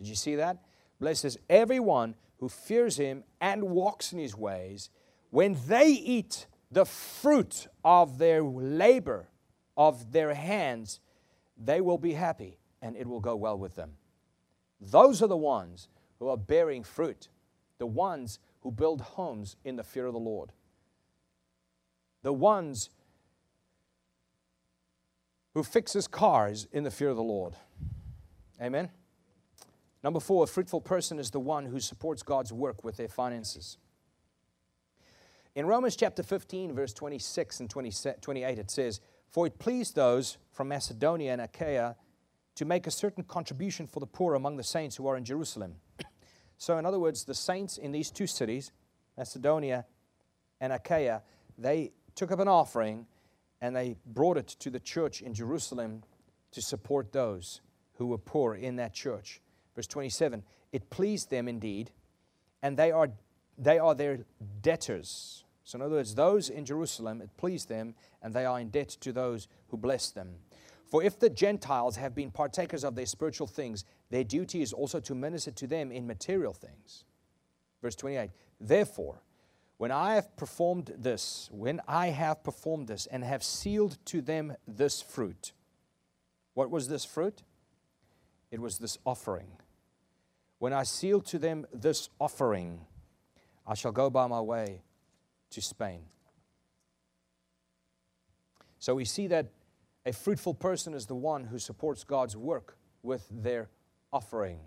Did 0.00 0.08
you 0.08 0.16
see 0.16 0.34
that? 0.34 0.64
Blessed 0.98 1.24
is 1.24 1.38
everyone 1.48 2.16
who 2.38 2.48
fears 2.48 2.96
him 2.96 3.22
and 3.40 3.62
walks 3.70 4.12
in 4.12 4.18
his 4.18 4.34
ways. 4.34 4.90
When 5.30 5.56
they 5.68 5.88
eat 5.88 6.46
the 6.72 6.84
fruit 6.84 7.68
of 7.84 8.18
their 8.18 8.42
labor, 8.42 9.28
of 9.76 10.10
their 10.10 10.34
hands, 10.34 10.98
they 11.56 11.80
will 11.80 11.98
be 11.98 12.14
happy 12.14 12.58
and 12.82 12.96
it 12.96 13.06
will 13.06 13.20
go 13.20 13.36
well 13.36 13.58
with 13.58 13.76
them. 13.76 13.92
Those 14.80 15.22
are 15.22 15.28
the 15.28 15.36
ones 15.36 15.88
who 16.18 16.28
are 16.28 16.36
bearing 16.36 16.82
fruit, 16.82 17.28
the 17.78 17.86
ones 17.86 18.38
who 18.62 18.72
build 18.72 19.00
homes 19.00 19.56
in 19.64 19.76
the 19.76 19.84
fear 19.84 20.06
of 20.06 20.14
the 20.14 20.18
Lord 20.18 20.52
the 22.22 22.32
ones 22.32 22.90
who 25.54 25.62
fixes 25.62 26.06
cars 26.06 26.66
in 26.72 26.84
the 26.84 26.90
fear 26.90 27.08
of 27.08 27.16
the 27.16 27.22
Lord. 27.22 27.54
Amen. 28.60 28.90
Number 30.02 30.20
four, 30.20 30.44
a 30.44 30.46
fruitful 30.46 30.80
person 30.80 31.18
is 31.18 31.30
the 31.30 31.40
one 31.40 31.66
who 31.66 31.78
supports 31.78 32.22
God's 32.22 32.52
work 32.52 32.84
with 32.84 32.96
their 32.96 33.08
finances. 33.08 33.76
In 35.54 35.66
Romans 35.66 35.96
chapter 35.96 36.22
15, 36.22 36.72
verse 36.74 36.92
26 36.94 37.60
and 37.60 37.70
28, 37.70 38.58
it 38.58 38.70
says, 38.70 39.00
For 39.30 39.46
it 39.46 39.58
pleased 39.58 39.94
those 39.94 40.38
from 40.52 40.68
Macedonia 40.68 41.32
and 41.32 41.40
Achaia 41.40 41.96
to 42.54 42.64
make 42.64 42.86
a 42.86 42.90
certain 42.90 43.24
contribution 43.24 43.86
for 43.86 44.00
the 44.00 44.06
poor 44.06 44.34
among 44.34 44.56
the 44.56 44.62
saints 44.62 44.96
who 44.96 45.06
are 45.06 45.16
in 45.16 45.24
Jerusalem. 45.24 45.76
so, 46.56 46.78
in 46.78 46.86
other 46.86 46.98
words, 46.98 47.24
the 47.24 47.34
saints 47.34 47.78
in 47.78 47.92
these 47.92 48.10
two 48.10 48.26
cities, 48.26 48.72
Macedonia 49.18 49.86
and 50.60 50.72
Achaia, 50.72 51.22
they 51.58 51.92
took 52.14 52.30
up 52.30 52.38
an 52.38 52.48
offering 52.48 53.06
and 53.60 53.74
they 53.74 53.96
brought 54.06 54.36
it 54.36 54.48
to 54.60 54.70
the 54.70 54.80
church 54.80 55.20
in 55.20 55.34
Jerusalem 55.34 56.04
to 56.52 56.62
support 56.62 57.12
those 57.12 57.60
who 57.94 58.06
were 58.06 58.18
poor 58.18 58.54
in 58.54 58.76
that 58.76 58.94
church. 58.94 59.40
Verse 59.80 59.86
27 59.86 60.42
It 60.72 60.90
pleased 60.90 61.30
them 61.30 61.48
indeed, 61.48 61.90
and 62.62 62.76
they 62.76 62.90
are, 62.90 63.08
they 63.56 63.78
are 63.78 63.94
their 63.94 64.26
debtors. 64.60 65.44
So, 65.64 65.78
in 65.78 65.82
other 65.82 65.94
words, 65.94 66.14
those 66.14 66.50
in 66.50 66.66
Jerusalem, 66.66 67.22
it 67.22 67.34
pleased 67.38 67.70
them, 67.70 67.94
and 68.20 68.34
they 68.34 68.44
are 68.44 68.60
in 68.60 68.68
debt 68.68 68.90
to 69.00 69.10
those 69.10 69.48
who 69.68 69.78
bless 69.78 70.10
them. 70.10 70.34
For 70.84 71.02
if 71.02 71.18
the 71.18 71.30
Gentiles 71.30 71.96
have 71.96 72.14
been 72.14 72.30
partakers 72.30 72.84
of 72.84 72.94
their 72.94 73.06
spiritual 73.06 73.46
things, 73.46 73.86
their 74.10 74.22
duty 74.22 74.60
is 74.60 74.74
also 74.74 75.00
to 75.00 75.14
minister 75.14 75.50
to 75.52 75.66
them 75.66 75.90
in 75.90 76.06
material 76.06 76.52
things. 76.52 77.04
Verse 77.80 77.96
28 77.96 78.32
Therefore, 78.60 79.22
when 79.78 79.90
I 79.90 80.16
have 80.16 80.36
performed 80.36 80.92
this, 80.98 81.48
when 81.50 81.80
I 81.88 82.08
have 82.08 82.44
performed 82.44 82.88
this 82.88 83.06
and 83.06 83.24
have 83.24 83.42
sealed 83.42 83.96
to 84.06 84.20
them 84.20 84.56
this 84.68 85.00
fruit. 85.00 85.52
What 86.52 86.70
was 86.70 86.88
this 86.88 87.06
fruit? 87.06 87.44
It 88.50 88.60
was 88.60 88.78
this 88.78 88.98
offering. 89.06 89.46
When 90.60 90.74
I 90.74 90.82
seal 90.82 91.22
to 91.22 91.38
them 91.38 91.66
this 91.72 92.10
offering, 92.20 92.82
I 93.66 93.72
shall 93.72 93.92
go 93.92 94.10
by 94.10 94.26
my 94.26 94.42
way 94.42 94.82
to 95.52 95.62
Spain. 95.62 96.02
So 98.78 98.94
we 98.94 99.06
see 99.06 99.26
that 99.28 99.46
a 100.04 100.12
fruitful 100.12 100.52
person 100.52 100.92
is 100.92 101.06
the 101.06 101.14
one 101.14 101.44
who 101.44 101.58
supports 101.58 102.04
God's 102.04 102.36
work 102.36 102.76
with 103.02 103.26
their 103.30 103.70
offering. 104.12 104.58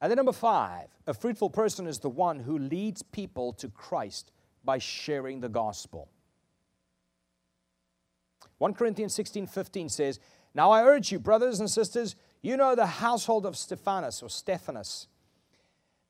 And 0.00 0.10
then, 0.10 0.16
number 0.16 0.32
five, 0.32 0.88
a 1.06 1.14
fruitful 1.14 1.50
person 1.50 1.86
is 1.86 2.00
the 2.00 2.08
one 2.08 2.40
who 2.40 2.58
leads 2.58 3.02
people 3.02 3.52
to 3.54 3.68
Christ 3.68 4.32
by 4.64 4.78
sharing 4.78 5.40
the 5.40 5.48
gospel. 5.48 6.08
1 8.58 8.74
Corinthians 8.74 9.14
16 9.14 9.46
15 9.46 9.88
says, 9.88 10.18
Now 10.52 10.72
I 10.72 10.82
urge 10.82 11.12
you, 11.12 11.20
brothers 11.20 11.60
and 11.60 11.70
sisters, 11.70 12.16
you 12.42 12.56
know 12.56 12.74
the 12.74 12.86
household 12.86 13.46
of 13.46 13.56
Stephanus 13.56 14.22
or 14.22 14.28
Stephanus, 14.28 15.08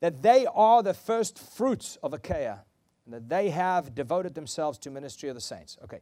that 0.00 0.22
they 0.22 0.46
are 0.46 0.82
the 0.82 0.94
first 0.94 1.38
fruits 1.38 1.98
of 2.02 2.14
Achaia, 2.14 2.60
and 3.04 3.14
that 3.14 3.28
they 3.28 3.50
have 3.50 3.94
devoted 3.94 4.34
themselves 4.34 4.78
to 4.78 4.90
ministry 4.90 5.28
of 5.28 5.34
the 5.34 5.40
saints. 5.40 5.76
Okay, 5.84 6.00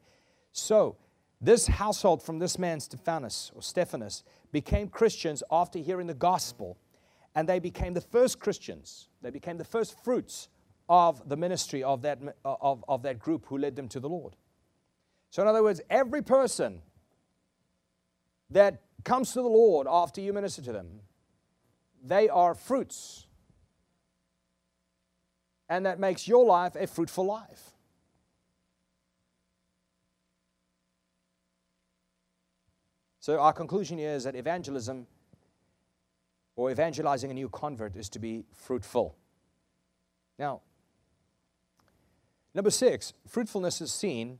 so 0.52 0.96
this 1.40 1.66
household 1.66 2.22
from 2.22 2.38
this 2.38 2.58
man 2.58 2.80
Stephanus 2.80 3.52
or 3.54 3.62
Stephanus 3.62 4.24
became 4.52 4.88
Christians 4.88 5.42
after 5.50 5.78
hearing 5.78 6.06
the 6.06 6.14
gospel 6.14 6.76
and 7.34 7.48
they 7.48 7.60
became 7.60 7.94
the 7.94 8.00
first 8.00 8.40
Christians. 8.40 9.08
They 9.22 9.30
became 9.30 9.58
the 9.58 9.64
first 9.64 10.02
fruits 10.02 10.48
of 10.88 11.28
the 11.28 11.36
ministry 11.36 11.84
of 11.84 12.02
that, 12.02 12.18
of, 12.44 12.84
of 12.88 13.02
that 13.02 13.20
group 13.20 13.46
who 13.46 13.58
led 13.58 13.76
them 13.76 13.88
to 13.90 14.00
the 14.00 14.08
Lord. 14.08 14.34
So, 15.30 15.42
in 15.42 15.48
other 15.48 15.62
words, 15.62 15.80
every 15.88 16.20
person 16.20 16.82
that 18.50 18.82
comes 19.04 19.32
to 19.32 19.42
the 19.42 19.48
Lord 19.48 19.86
after 19.88 20.20
you 20.20 20.32
minister 20.32 20.62
to 20.62 20.72
them, 20.72 21.00
they 22.02 22.28
are 22.28 22.54
fruits. 22.54 23.26
And 25.68 25.84
that 25.86 25.98
makes 25.98 26.26
your 26.26 26.46
life 26.46 26.76
a 26.76 26.86
fruitful 26.86 27.24
life. 27.24 27.72
So, 33.20 33.38
our 33.38 33.52
conclusion 33.52 33.98
here 33.98 34.12
is 34.12 34.24
that 34.24 34.34
evangelism 34.34 35.06
or 36.56 36.70
evangelizing 36.70 37.30
a 37.30 37.34
new 37.34 37.50
convert 37.50 37.94
is 37.94 38.08
to 38.10 38.18
be 38.18 38.44
fruitful. 38.54 39.16
Now, 40.38 40.62
number 42.54 42.70
six, 42.70 43.12
fruitfulness 43.26 43.82
is 43.82 43.92
seen 43.92 44.38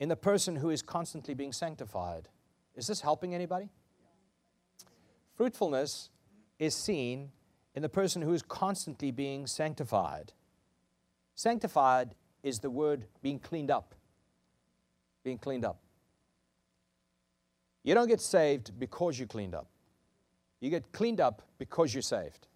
in 0.00 0.08
the 0.08 0.16
person 0.16 0.56
who 0.56 0.70
is 0.70 0.82
constantly 0.82 1.34
being 1.34 1.52
sanctified. 1.52 2.28
Is 2.74 2.88
this 2.88 3.00
helping 3.00 3.34
anybody? 3.34 3.70
Fruitfulness 5.36 6.10
is 6.58 6.74
seen 6.74 7.30
in 7.74 7.82
the 7.82 7.88
person 7.88 8.22
who 8.22 8.32
is 8.32 8.42
constantly 8.42 9.10
being 9.10 9.46
sanctified. 9.46 10.32
Sanctified 11.34 12.14
is 12.42 12.60
the 12.60 12.70
word 12.70 13.04
being 13.22 13.38
cleaned 13.38 13.70
up. 13.70 13.94
Being 15.22 15.38
cleaned 15.38 15.64
up. 15.64 15.78
You 17.82 17.94
don't 17.94 18.08
get 18.08 18.20
saved 18.20 18.72
because 18.78 19.18
you 19.18 19.26
cleaned 19.26 19.54
up. 19.54 19.68
You 20.60 20.70
get 20.70 20.90
cleaned 20.92 21.20
up 21.20 21.42
because 21.58 21.94
you're 21.94 22.02
saved. 22.02 22.48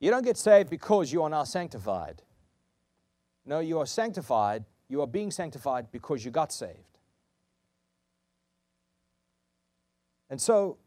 You 0.00 0.10
don't 0.10 0.24
get 0.24 0.36
saved 0.36 0.70
because 0.70 1.12
you 1.12 1.22
are 1.22 1.30
now 1.30 1.44
sanctified. 1.44 2.22
No, 3.46 3.60
you 3.60 3.78
are 3.78 3.86
sanctified 3.86 4.64
You 4.88 5.00
are 5.00 5.06
being 5.06 5.30
sanctified 5.30 5.90
because 5.90 6.24
you 6.24 6.30
got 6.30 6.52
saved. 6.52 6.93
And 10.34 10.40
so 10.40 10.78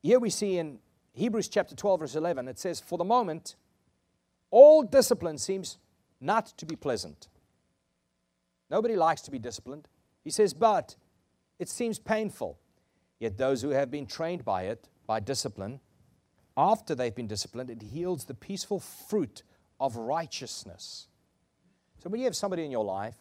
here 0.00 0.20
we 0.20 0.30
see 0.30 0.58
in 0.58 0.78
Hebrews 1.14 1.48
chapter 1.48 1.74
12, 1.74 1.98
verse 1.98 2.14
11, 2.14 2.46
it 2.46 2.60
says, 2.60 2.78
For 2.78 2.96
the 2.96 3.02
moment, 3.02 3.56
all 4.52 4.84
discipline 4.84 5.38
seems 5.38 5.78
not 6.20 6.56
to 6.58 6.64
be 6.64 6.76
pleasant. 6.76 7.26
Nobody 8.70 8.94
likes 8.94 9.20
to 9.22 9.32
be 9.32 9.40
disciplined. 9.40 9.88
He 10.22 10.30
says, 10.30 10.54
But 10.54 10.94
it 11.58 11.68
seems 11.68 11.98
painful. 11.98 12.60
Yet 13.18 13.38
those 13.38 13.60
who 13.60 13.70
have 13.70 13.90
been 13.90 14.06
trained 14.06 14.44
by 14.44 14.66
it, 14.66 14.88
by 15.04 15.18
discipline, 15.18 15.80
after 16.56 16.94
they've 16.94 17.12
been 17.12 17.26
disciplined, 17.26 17.70
it 17.70 17.82
yields 17.82 18.26
the 18.26 18.34
peaceful 18.34 18.78
fruit 18.78 19.42
of 19.80 19.96
righteousness. 19.96 21.08
So 22.04 22.08
when 22.08 22.20
you 22.20 22.26
have 22.26 22.36
somebody 22.36 22.64
in 22.64 22.70
your 22.70 22.84
life 22.84 23.16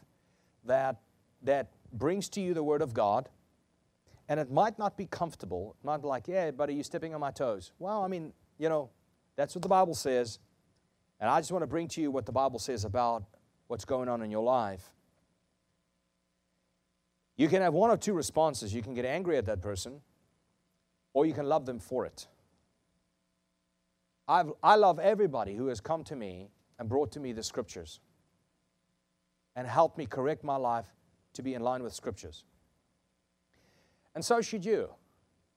that, 0.63 1.01
that 1.41 1.71
brings 1.91 2.29
to 2.29 2.39
you 2.39 2.53
the 2.53 2.63
Word 2.63 2.83
of 2.83 2.93
God, 2.93 3.29
and 4.31 4.39
it 4.39 4.49
might 4.49 4.79
not 4.79 4.95
be 4.95 5.05
comfortable, 5.05 5.75
be 5.83 6.07
like, 6.07 6.25
yeah, 6.25 6.51
but 6.51 6.69
are 6.69 6.71
you 6.71 6.83
stepping 6.83 7.13
on 7.13 7.19
my 7.19 7.31
toes? 7.31 7.73
Well, 7.79 8.01
I 8.01 8.07
mean, 8.07 8.31
you 8.57 8.69
know, 8.69 8.89
that's 9.35 9.53
what 9.53 9.61
the 9.61 9.67
Bible 9.67 9.93
says. 9.93 10.39
And 11.19 11.29
I 11.29 11.41
just 11.41 11.51
want 11.51 11.63
to 11.63 11.67
bring 11.67 11.89
to 11.89 12.01
you 12.01 12.11
what 12.11 12.25
the 12.25 12.31
Bible 12.31 12.57
says 12.57 12.85
about 12.85 13.25
what's 13.67 13.83
going 13.83 14.07
on 14.07 14.21
in 14.21 14.31
your 14.31 14.41
life. 14.41 14.93
You 17.35 17.49
can 17.49 17.61
have 17.61 17.73
one 17.73 17.91
of 17.91 17.99
two 17.99 18.13
responses. 18.13 18.73
You 18.73 18.81
can 18.81 18.93
get 18.93 19.03
angry 19.03 19.35
at 19.35 19.47
that 19.47 19.61
person, 19.61 19.99
or 21.11 21.25
you 21.25 21.33
can 21.33 21.47
love 21.47 21.65
them 21.65 21.79
for 21.79 22.05
it. 22.05 22.25
I've, 24.29 24.53
I 24.63 24.77
love 24.77 24.97
everybody 24.97 25.55
who 25.55 25.67
has 25.67 25.81
come 25.81 26.05
to 26.05 26.15
me 26.15 26.51
and 26.79 26.87
brought 26.87 27.11
to 27.11 27.19
me 27.19 27.33
the 27.33 27.43
scriptures 27.43 27.99
and 29.57 29.67
helped 29.67 29.97
me 29.97 30.05
correct 30.05 30.45
my 30.45 30.55
life 30.55 30.87
to 31.33 31.43
be 31.43 31.53
in 31.53 31.61
line 31.61 31.83
with 31.83 31.93
scriptures. 31.93 32.45
And 34.15 34.23
so 34.23 34.41
should 34.41 34.65
you. 34.65 34.89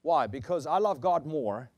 Why? 0.03 0.27
Because 0.27 0.67
I 0.67 0.79
love 0.79 1.01
God 1.01 1.27
more 1.27 1.71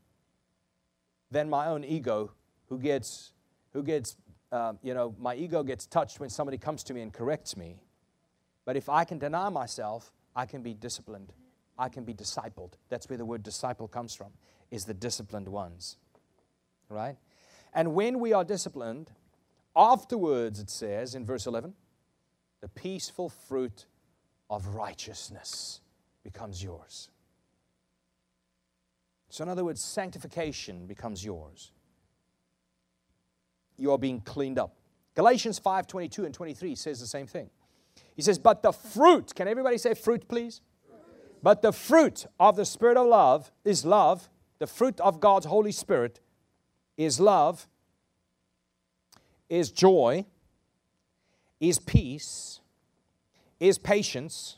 than 1.31 1.49
my 1.49 1.67
own 1.67 1.83
ego, 1.83 2.31
who 2.67 2.77
gets, 2.79 3.31
who 3.73 3.83
gets, 3.83 4.17
uh, 4.51 4.73
you 4.81 4.93
know, 4.93 5.15
my 5.19 5.35
ego 5.35 5.63
gets 5.63 5.85
touched 5.85 6.19
when 6.19 6.29
somebody 6.29 6.57
comes 6.57 6.83
to 6.83 6.93
me 6.93 7.01
and 7.01 7.13
corrects 7.13 7.57
me. 7.57 7.83
But 8.65 8.75
if 8.75 8.89
I 8.89 9.05
can 9.05 9.17
deny 9.17 9.49
myself, 9.49 10.11
I 10.35 10.45
can 10.45 10.61
be 10.61 10.73
disciplined. 10.73 11.33
I 11.77 11.89
can 11.89 12.03
be 12.03 12.13
discipled. 12.13 12.73
That's 12.89 13.07
where 13.09 13.17
the 13.17 13.25
word 13.25 13.43
disciple 13.43 13.87
comes 13.87 14.13
from, 14.13 14.31
is 14.71 14.85
the 14.85 14.93
disciplined 14.93 15.47
ones. 15.47 15.97
Right? 16.89 17.17
And 17.73 17.93
when 17.93 18.19
we 18.19 18.33
are 18.33 18.43
disciplined, 18.43 19.11
afterwards, 19.75 20.59
it 20.59 20.69
says 20.69 21.15
in 21.15 21.25
verse 21.25 21.45
11, 21.45 21.73
the 22.61 22.67
peaceful 22.67 23.29
fruit 23.29 23.85
of 24.49 24.67
righteousness 24.67 25.81
becomes 26.27 26.61
yours. 26.61 27.09
So, 29.29 29.43
in 29.43 29.49
other 29.49 29.63
words, 29.63 29.81
sanctification 29.81 30.85
becomes 30.85 31.23
yours. 31.23 31.71
You 33.77 33.93
are 33.93 33.97
being 33.97 34.19
cleaned 34.19 34.59
up. 34.59 34.75
Galatians 35.15 35.57
5 35.57 35.87
22 35.87 36.25
and 36.25 36.33
23 36.33 36.75
says 36.75 36.99
the 36.99 37.07
same 37.07 37.27
thing. 37.27 37.49
He 38.13 38.21
says, 38.21 38.37
But 38.37 38.61
the 38.61 38.73
fruit, 38.73 39.33
can 39.35 39.47
everybody 39.47 39.77
say 39.77 39.93
fruit, 39.93 40.27
please? 40.27 40.59
But 41.41 41.61
the 41.61 41.71
fruit 41.71 42.25
of 42.39 42.57
the 42.57 42.65
Spirit 42.65 42.97
of 42.97 43.07
love 43.07 43.51
is 43.63 43.85
love. 43.85 44.27
The 44.59 44.67
fruit 44.67 44.99
of 44.99 45.21
God's 45.21 45.45
Holy 45.45 45.71
Spirit 45.71 46.19
is 46.97 47.19
love, 47.21 47.67
is 49.49 49.71
joy, 49.71 50.25
is 51.59 51.79
peace, 51.79 52.59
is 53.59 53.77
patience. 53.77 54.57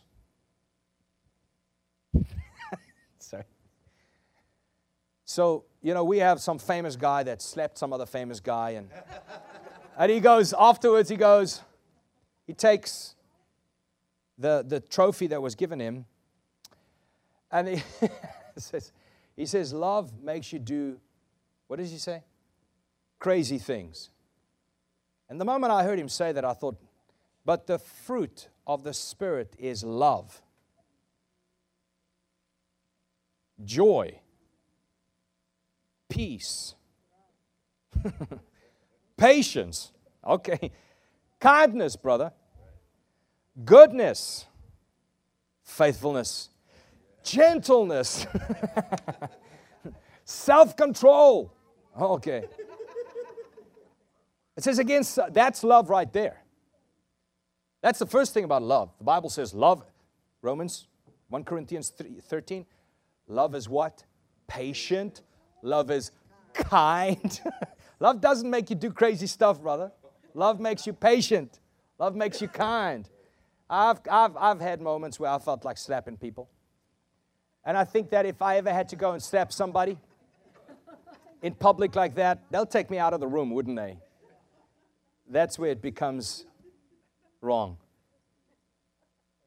Sorry. 3.20 3.44
So, 5.30 5.66
you 5.84 5.94
know, 5.94 6.04
we 6.04 6.18
have 6.18 6.42
some 6.42 6.58
famous 6.58 6.96
guy 6.96 7.22
that 7.22 7.40
slept 7.40 7.78
some 7.78 7.94
other 7.94 8.08
famous 8.08 8.40
guy, 8.40 8.72
and, 8.72 8.90
and 10.00 10.12
he 10.12 10.20
goes, 10.22 10.56
afterwards, 10.58 11.08
he 11.08 11.18
goes, 11.18 11.62
he 12.48 12.56
takes 12.56 13.14
the, 14.40 14.66
the 14.68 14.80
trophy 14.80 15.28
that 15.28 15.40
was 15.40 15.54
given 15.54 15.80
him, 15.80 16.06
and 17.52 17.68
he 17.68 17.84
says, 18.58 18.92
he 19.36 19.46
says, 19.46 19.72
love 19.72 20.20
makes 20.20 20.52
you 20.52 20.58
do, 20.58 21.00
what 21.68 21.78
does 21.78 21.92
he 21.92 22.00
say? 22.00 22.24
Crazy 23.20 23.60
things. 23.60 24.10
And 25.30 25.40
the 25.40 25.46
moment 25.46 25.72
I 25.72 25.84
heard 25.84 26.00
him 26.00 26.10
say 26.10 26.32
that, 26.32 26.44
I 26.44 26.54
thought, 26.54 26.76
but 27.46 27.68
the 27.68 27.78
fruit 27.78 28.50
of 28.66 28.84
the 28.84 28.96
Spirit 28.96 29.56
is 29.60 29.84
love, 29.84 30.42
joy, 33.64 34.22
peace, 36.10 36.76
patience. 39.18 39.92
Okay. 40.26 40.72
Kindness, 41.40 41.96
brother. 41.96 42.34
Goodness, 43.64 44.46
faithfulness, 45.64 46.50
gentleness, 47.24 48.26
self 50.26 50.76
control. 50.76 51.54
Okay. 52.00 52.46
It 54.58 54.64
says 54.64 54.80
against 54.80 55.18
that's 55.32 55.64
love 55.64 55.90
right 55.90 56.12
there. 56.12 56.44
That's 57.82 58.00
the 58.00 58.06
first 58.06 58.34
thing 58.34 58.44
about 58.44 58.62
love. 58.62 58.92
The 58.98 59.06
Bible 59.06 59.30
says 59.30 59.54
love, 59.54 59.84
Romans 60.42 60.88
1 61.30 61.44
Corinthians 61.44 61.90
3, 61.90 62.20
13. 62.22 62.66
Love 63.28 63.56
is 63.56 63.70
what? 63.70 64.04
Patient. 64.48 65.22
Love 65.62 65.92
is 65.92 66.12
kind. 66.54 67.42
love 68.00 68.22
doesn't 68.22 68.50
make 68.50 68.70
you 68.70 68.76
do 68.76 68.92
crazy 68.92 69.28
stuff, 69.28 69.62
brother. 69.62 69.92
Love 70.34 70.60
makes 70.60 70.86
you 70.88 70.94
patient. 70.94 71.60
Love 71.98 72.16
makes 72.16 72.42
you 72.42 72.48
kind. 72.48 73.10
I've, 73.70 74.00
I've, 74.10 74.36
I've 74.38 74.62
had 74.62 74.82
moments 74.82 75.20
where 75.20 75.30
I 75.30 75.38
felt 75.40 75.66
like 75.66 75.78
slapping 75.78 76.18
people. 76.18 76.50
And 77.66 77.78
I 77.78 77.84
think 77.84 78.10
that 78.12 78.26
if 78.26 78.42
I 78.42 78.58
ever 78.58 78.72
had 78.72 78.90
to 78.90 78.96
go 78.96 79.12
and 79.12 79.22
slap 79.22 79.52
somebody 79.52 79.98
in 81.42 81.54
public 81.54 81.96
like 81.96 82.16
that, 82.16 82.40
they'll 82.50 82.66
take 82.66 82.90
me 82.90 82.98
out 82.98 83.14
of 83.14 83.20
the 83.20 83.28
room, 83.28 83.52
wouldn't 83.52 83.76
they? 83.76 83.98
That's 85.30 85.60
where 85.60 85.72
it 85.72 85.82
becomes 85.82 86.46
wrong. 87.42 87.78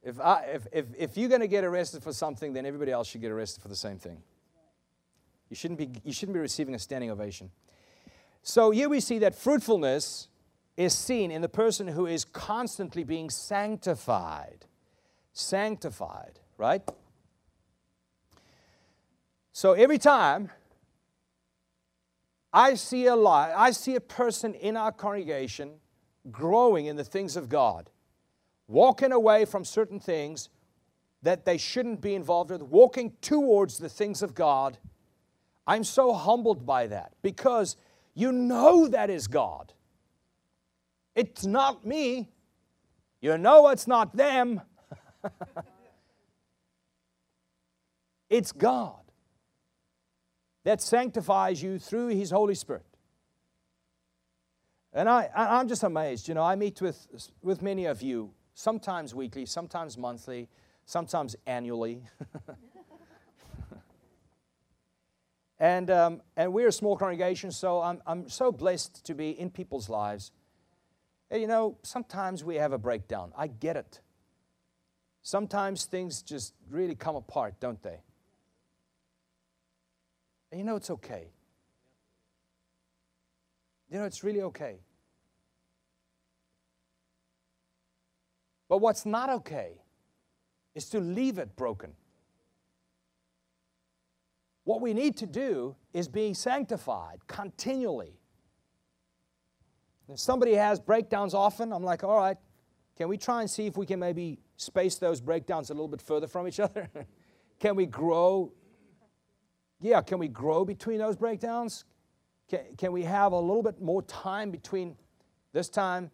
If, 0.03 0.20
I, 0.20 0.42
if, 0.55 0.66
if, 0.72 0.87
if 0.98 1.16
you're 1.16 1.29
going 1.29 1.40
to 1.40 1.48
get 1.48 1.64
arrested 1.64 2.03
for 2.03 2.12
something, 2.12 2.53
then 2.53 2.66
everybody 2.66 2.92
else 2.92 3.09
should 3.09 3.20
get 3.20 3.31
arrested 3.31 3.62
for 3.62 3.68
the 3.68 3.77
same 3.77 3.98
thing. 3.98 4.22
You 5.53 5.57
shouldn't 5.57 5.79
be, 5.79 5.91
you 6.03 6.15
shouldn't 6.15 6.33
be 6.33 6.41
receiving 6.41 6.75
a 6.75 6.79
standing 6.79 7.11
ovation. 7.11 7.51
So 8.43 8.71
here 8.71 8.88
we 8.88 9.01
see 9.01 9.19
that 9.19 9.35
fruitfulness 9.35 10.29
is 10.79 10.95
seen 10.95 11.31
in 11.31 11.43
the 11.43 11.49
person 11.51 11.88
who 11.88 12.07
is 12.07 12.25
constantly 12.25 13.05
being 13.05 13.29
sanctified. 13.29 14.65
Sanctified, 15.35 16.41
right? 16.57 16.81
So 19.53 19.75
every 19.75 19.99
time 19.99 20.51
I 22.51 22.73
see 22.73 23.05
a 23.05 23.15
lie, 23.15 23.53
I 23.55 23.73
see 23.73 23.95
a 23.95 24.01
person 24.01 24.55
in 24.55 24.75
our 24.75 24.91
congregation 24.91 25.73
growing 26.31 26.87
in 26.87 26.97
the 26.97 27.05
things 27.05 27.37
of 27.37 27.51
God, 27.51 27.91
walking 28.69 29.12
away 29.12 29.45
from 29.45 29.67
certain 29.67 30.01
things 30.01 30.49
that 31.21 31.45
they 31.45 31.59
shouldn't 31.59 32.01
be 32.01 32.15
involved 32.15 32.51
with, 32.51 32.62
walking 32.62 33.12
towards 33.21 33.77
the 33.77 33.91
things 33.91 34.23
of 34.23 34.35
God. 34.35 34.79
I'm 35.66 35.85
so 35.85 36.12
humbled 36.12 36.66
by 36.66 36.88
that 36.88 37.12
because 37.22 37.77
you 38.14 38.33
know 38.33 38.88
that 38.88 39.11
is 39.11 39.27
God. 39.27 39.72
It's 41.14 41.44
not 41.46 41.87
me. 41.87 42.29
You 43.20 43.38
know 43.38 43.68
it's 43.68 43.87
not 43.87 44.16
them. 44.16 44.61
it's 48.31 48.51
God 48.53 49.03
that 50.64 50.81
sanctifies 50.81 51.62
you 51.62 51.79
through 51.79 52.09
His 52.09 52.31
Holy 52.31 52.55
Spirit. 52.55 52.87
And 54.92 55.09
I, 55.09 55.31
I'm 55.35 55.68
just 55.68 55.85
amazed. 55.85 56.29
You 56.29 56.35
know, 56.35 56.42
I 56.42 56.55
meet 56.55 56.81
with, 56.81 57.07
with 57.42 57.62
many 57.62 57.87
of 57.87 58.03
you, 58.03 58.33
sometimes 58.55 59.14
weekly, 59.14 59.46
sometimes 59.46 59.96
monthly, 59.96 60.48
sometimes 60.85 61.35
annually. 61.46 62.03
and, 65.62 65.90
um, 65.90 66.20
and 66.37 66.53
we're 66.53 66.68
a 66.68 66.72
small 66.72 66.98
congregation, 66.98 67.51
so 67.51 67.81
I'm, 67.81 68.03
I'm 68.07 68.29
so 68.29 68.53
blessed 68.53 69.07
to 69.07 69.14
be 69.14 69.31
in 69.31 69.48
people's 69.48 69.88
lives 69.88 70.33
you 71.38 71.46
know, 71.46 71.79
sometimes 71.83 72.44
we 72.44 72.57
have 72.57 72.72
a 72.72 72.79
breakdown. 72.79 73.33
I 73.37 73.46
get 73.46 73.77
it. 73.77 74.01
Sometimes 75.22 75.87
things 75.87 76.22
just 76.22 76.55
really 76.68 76.94
come 76.94 77.16
apart, 77.16 77.55
don't 77.61 77.83
they? 77.83 78.01
And 80.51 80.59
you 80.59 80.64
know, 80.64 80.77
it's 80.77 80.90
okay. 80.90 81.29
You 83.90 83.98
know, 83.98 84.05
it's 84.05 84.22
really 84.22 84.42
okay. 84.42 84.81
But 88.68 88.79
what's 88.79 89.07
not 89.07 89.31
okay 89.31 89.83
is 90.75 90.88
to 90.90 91.01
leave 91.01 91.38
it 91.38 91.57
broken. 91.57 91.92
What 94.64 94.81
we 94.81 94.94
need 94.94 95.16
to 95.18 95.27
do 95.27 95.77
is 95.92 96.09
be 96.09 96.35
sanctified 96.35 97.27
continually. 97.27 98.18
If 100.09 100.20
somebody 100.20 100.55
has 100.55 100.79
breakdowns 100.79 101.35
often, 101.35 101.72
I'm 101.72 101.83
like, 101.83 102.05
all 102.05 102.16
right, 102.16 102.37
can 102.96 103.09
we 103.09 103.16
try 103.16 103.40
and 103.40 103.51
see 103.51 103.66
if 103.66 103.77
we 103.77 103.87
can 103.87 103.98
maybe 103.98 104.38
space 104.57 104.96
those 104.96 105.20
breakdowns 105.20 105.70
a 105.70 105.75
little 105.75 105.88
bit 105.88 106.03
further 106.03 106.27
from 106.27 106.46
each 106.46 106.61
other? 106.61 106.88
can 107.59 107.75
we 107.75 107.87
grow? 107.87 108.53
Yeah, 109.81 110.01
can 110.03 110.18
we 110.18 110.29
grow 110.29 110.64
between 110.64 110.98
those 110.98 111.16
breakdowns? 111.16 111.85
Can, 112.48 112.61
can 112.77 112.92
we 112.92 113.03
have 113.03 113.33
a 113.33 113.38
little 113.40 113.62
bit 113.62 113.81
more 113.81 114.03
time 114.03 114.51
between 114.51 114.96
this 115.53 115.68
time 115.68 116.11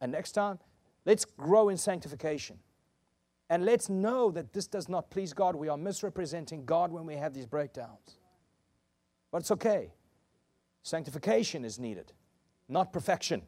and 0.00 0.12
next 0.12 0.32
time? 0.32 0.58
Let's 1.04 1.24
grow 1.24 1.68
in 1.68 1.76
sanctification. 1.76 2.58
And 3.50 3.64
let's 3.64 3.88
know 3.88 4.30
that 4.30 4.52
this 4.52 4.66
does 4.66 4.88
not 4.88 5.10
please 5.10 5.32
God. 5.32 5.54
We 5.54 5.68
are 5.68 5.76
misrepresenting 5.76 6.64
God 6.64 6.90
when 6.90 7.04
we 7.04 7.16
have 7.16 7.34
these 7.34 7.46
breakdowns. 7.46 8.18
But 9.30 9.42
it's 9.42 9.50
okay. 9.50 9.92
Sanctification 10.82 11.64
is 11.64 11.78
needed, 11.78 12.12
not 12.68 12.92
perfection. 12.92 13.42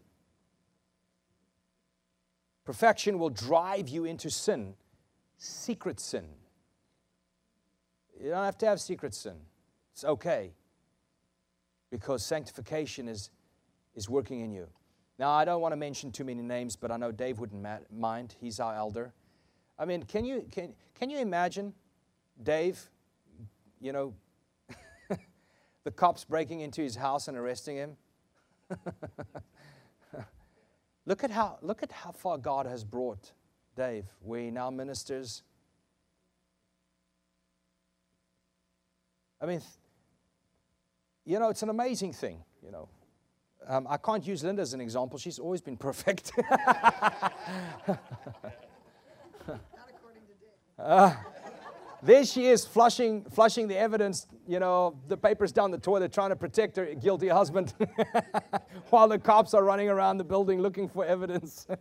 Perfection 2.64 3.18
will 3.18 3.30
drive 3.30 3.88
you 3.88 4.04
into 4.04 4.30
sin, 4.30 4.74
secret 5.36 6.00
sin. 6.00 6.24
You 8.22 8.30
don't 8.30 8.44
have 8.44 8.58
to 8.58 8.66
have 8.66 8.80
secret 8.80 9.14
sin. 9.14 9.36
It's 9.92 10.04
okay 10.04 10.52
because 11.90 12.24
sanctification 12.24 13.08
is, 13.08 13.30
is 13.94 14.08
working 14.08 14.40
in 14.40 14.52
you. 14.52 14.68
Now, 15.18 15.30
I 15.30 15.44
don't 15.44 15.60
want 15.60 15.72
to 15.72 15.76
mention 15.76 16.10
too 16.10 16.24
many 16.24 16.42
names, 16.42 16.74
but 16.74 16.90
I 16.90 16.96
know 16.96 17.12
Dave 17.12 17.38
wouldn't 17.38 17.64
mind. 17.92 18.34
He's 18.40 18.58
our 18.58 18.74
elder. 18.74 19.12
I 19.78 19.84
mean, 19.84 20.04
can 20.04 20.24
you, 20.24 20.46
can, 20.50 20.74
can 20.94 21.10
you 21.10 21.18
imagine 21.18 21.74
Dave, 22.42 22.80
you 23.80 23.92
know, 23.92 24.14
the 25.84 25.90
cops 25.90 26.24
breaking 26.24 26.60
into 26.60 26.82
his 26.82 26.96
house 26.96 27.28
and 27.28 27.36
arresting 27.36 27.76
him? 27.76 27.96
look, 31.06 31.24
at 31.24 31.30
how, 31.30 31.58
look 31.60 31.82
at 31.82 31.90
how 31.90 32.12
far 32.12 32.38
God 32.38 32.66
has 32.66 32.84
brought 32.84 33.32
Dave, 33.76 34.04
where 34.20 34.40
he 34.40 34.50
now 34.50 34.70
ministers. 34.70 35.42
I 39.40 39.46
mean, 39.46 39.60
you 41.24 41.38
know, 41.38 41.48
it's 41.48 41.62
an 41.62 41.70
amazing 41.70 42.12
thing, 42.12 42.44
you 42.62 42.70
know. 42.70 42.88
Um, 43.66 43.86
I 43.88 43.96
can't 43.96 44.26
use 44.26 44.44
Linda 44.44 44.62
as 44.62 44.74
an 44.74 44.80
example. 44.80 45.18
She's 45.18 45.38
always 45.38 45.60
been 45.60 45.76
perfect. 45.76 46.32
Uh, 50.78 51.14
there 52.02 52.24
she 52.24 52.46
is 52.46 52.64
flushing, 52.66 53.24
flushing 53.24 53.68
the 53.68 53.78
evidence, 53.78 54.26
you 54.46 54.58
know, 54.58 54.98
the 55.08 55.16
papers 55.16 55.52
down 55.52 55.70
the 55.70 55.78
toilet, 55.78 56.12
trying 56.12 56.30
to 56.30 56.36
protect 56.36 56.76
her 56.76 56.86
guilty 56.94 57.28
husband 57.28 57.72
while 58.90 59.08
the 59.08 59.18
cops 59.18 59.54
are 59.54 59.64
running 59.64 59.88
around 59.88 60.18
the 60.18 60.24
building 60.24 60.60
looking 60.60 60.88
for 60.88 61.04
evidence. 61.04 61.66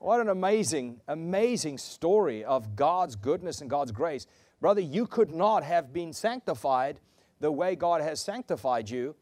what 0.00 0.20
an 0.20 0.28
amazing, 0.28 1.00
amazing 1.08 1.78
story 1.78 2.44
of 2.44 2.76
God's 2.76 3.16
goodness 3.16 3.62
and 3.62 3.70
God's 3.70 3.92
grace. 3.92 4.26
Brother, 4.60 4.82
you 4.82 5.06
could 5.06 5.34
not 5.34 5.62
have 5.64 5.92
been 5.92 6.12
sanctified 6.12 7.00
the 7.40 7.50
way 7.50 7.74
God 7.74 8.02
has 8.02 8.20
sanctified 8.20 8.90
you 8.90 9.16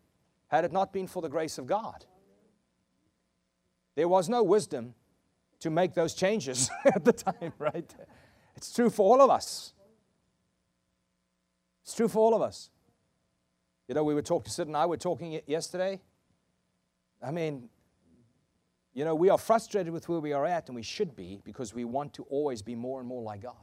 had 0.49 0.65
it 0.65 0.73
not 0.73 0.93
been 0.93 1.07
for 1.07 1.23
the 1.23 1.29
grace 1.29 1.57
of 1.57 1.67
God. 1.67 2.05
There 3.95 4.09
was 4.09 4.29
no 4.29 4.43
wisdom 4.43 4.95
to 5.61 5.71
make 5.71 5.95
those 5.95 6.15
changes 6.15 6.71
at 6.85 7.05
the 7.05 7.13
time, 7.13 7.53
right? 7.59 7.95
It's 8.57 8.73
true 8.73 8.91
for 8.91 9.03
all 9.03 9.23
of 9.23 9.31
us. 9.31 9.73
It's 11.83 11.95
true 11.95 12.09
for 12.09 12.19
all 12.19 12.35
of 12.35 12.43
us. 12.43 12.71
You 13.89 13.95
know, 13.95 14.05
we 14.05 14.15
were 14.15 14.23
talking, 14.23 14.51
Sid 14.51 14.67
and 14.67 14.77
I 14.77 14.87
were 14.87 14.97
talking 14.97 15.41
yesterday. 15.47 16.01
I 17.23 17.31
mean, 17.31 17.69
you 18.95 19.05
know, 19.05 19.15
we 19.15 19.29
are 19.31 19.39
frustrated 19.39 19.93
with 19.93 20.09
where 20.09 20.21
we 20.21 20.33
are 20.33 20.47
at, 20.47 20.69
and 20.69 20.77
we 20.77 20.83
should 20.83 21.15
be 21.15 21.41
because 21.45 21.75
we 21.75 21.85
want 21.85 22.15
to 22.15 22.25
always 22.25 22.63
be 22.63 22.75
more 22.75 23.01
and 23.01 23.09
more 23.09 23.23
like 23.23 23.43
God. 23.43 23.57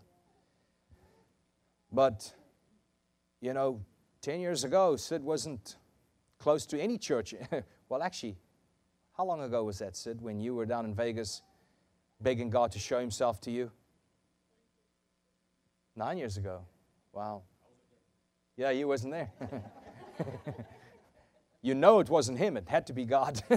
But, 1.92 2.34
you 3.42 3.54
know, 3.54 3.82
10 4.22 4.40
years 4.40 4.64
ago, 4.64 4.96
Sid 4.96 5.24
wasn't 5.24 5.78
close 6.38 6.66
to 6.68 6.80
any 6.80 6.98
church. 6.98 7.34
well, 7.90 8.02
actually, 8.02 8.38
how 9.16 9.26
long 9.26 9.42
ago 9.42 9.64
was 9.64 9.80
that, 9.80 9.96
Sid, 9.96 10.22
when 10.22 10.40
you 10.40 10.54
were 10.56 10.66
down 10.66 10.86
in 10.86 10.94
Vegas 10.94 11.42
begging 12.22 12.50
God 12.50 12.72
to 12.74 12.80
show 12.80 13.00
Himself 13.00 13.42
to 13.42 13.52
you? 13.52 13.72
Nine 15.96 16.18
years 16.18 16.38
ago. 16.38 16.62
Wow. 17.14 17.44
Yeah, 18.56 18.72
you 18.72 18.88
wasn't 18.88 19.14
there. 19.14 19.32
you 21.62 21.76
know 21.76 22.00
it 22.00 22.10
wasn't 22.10 22.38
Him, 22.38 22.58
it 22.58 22.68
had 22.68 22.88
to 22.88 22.94
be 22.94 23.06
God. 23.06 23.42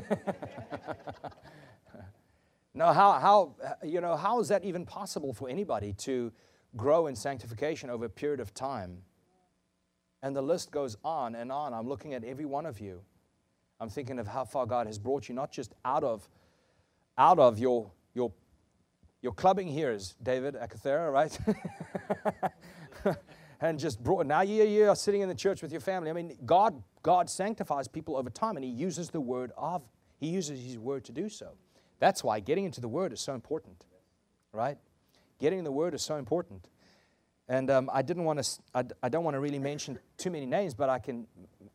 now, 2.74 2.92
how, 2.92 3.12
how, 3.12 3.54
you 3.82 4.00
know, 4.00 4.16
how 4.16 4.40
is 4.40 4.48
that 4.48 4.64
even 4.64 4.84
possible 4.86 5.32
for 5.32 5.48
anybody 5.48 5.92
to 5.94 6.32
grow 6.76 7.06
in 7.06 7.16
sanctification 7.16 7.90
over 7.90 8.04
a 8.06 8.10
period 8.10 8.40
of 8.40 8.54
time? 8.54 9.02
And 10.22 10.36
the 10.36 10.42
list 10.42 10.70
goes 10.70 10.96
on 11.02 11.34
and 11.34 11.50
on. 11.50 11.72
I'm 11.72 11.88
looking 11.88 12.14
at 12.14 12.24
every 12.24 12.44
one 12.44 12.66
of 12.66 12.78
you. 12.78 13.00
I'm 13.80 13.88
thinking 13.88 14.18
of 14.18 14.28
how 14.28 14.44
far 14.44 14.66
God 14.66 14.86
has 14.86 14.98
brought 14.98 15.28
you, 15.28 15.34
not 15.34 15.50
just 15.50 15.74
out 15.84 16.04
of, 16.04 16.28
out 17.16 17.38
of 17.38 17.58
your, 17.58 17.90
your 18.14 18.30
your 19.22 19.32
clubbing 19.32 19.68
here 19.68 19.92
is 19.92 20.14
David 20.22 20.54
Akathera, 20.54 21.12
right? 21.12 21.38
and 23.60 23.78
just 23.78 24.02
brought 24.02 24.26
now 24.26 24.40
you, 24.40 24.64
you 24.64 24.88
are 24.88 24.96
sitting 24.96 25.20
in 25.20 25.28
the 25.28 25.34
church 25.34 25.60
with 25.62 25.72
your 25.72 25.80
family. 25.80 26.08
I 26.08 26.14
mean, 26.14 26.36
God, 26.46 26.82
God 27.02 27.28
sanctifies 27.28 27.86
people 27.86 28.16
over 28.16 28.30
time 28.30 28.56
and 28.56 28.64
He 28.64 28.70
uses 28.70 29.10
the 29.10 29.20
word 29.20 29.52
of, 29.58 29.82
He 30.18 30.28
uses 30.28 30.62
His 30.62 30.78
word 30.78 31.04
to 31.04 31.12
do 31.12 31.28
so. 31.28 31.50
That's 31.98 32.24
why 32.24 32.40
getting 32.40 32.64
into 32.64 32.80
the 32.80 32.88
word 32.88 33.12
is 33.12 33.20
so 33.20 33.34
important, 33.34 33.84
right? 34.52 34.78
Getting 35.38 35.58
in 35.58 35.64
the 35.64 35.72
word 35.72 35.92
is 35.92 36.02
so 36.02 36.16
important. 36.16 36.68
And 37.46 37.70
um, 37.70 37.90
I 37.92 38.00
didn't 38.00 38.24
want 38.24 38.42
to, 38.42 38.50
I, 38.74 38.84
I, 39.02 39.08
don't 39.08 39.24
want 39.24 39.34
to 39.34 39.40
really 39.40 39.58
mention 39.58 39.98
too 40.16 40.30
many 40.30 40.46
names, 40.46 40.72
but 40.72 40.88
I 40.88 40.98
can, 40.98 41.26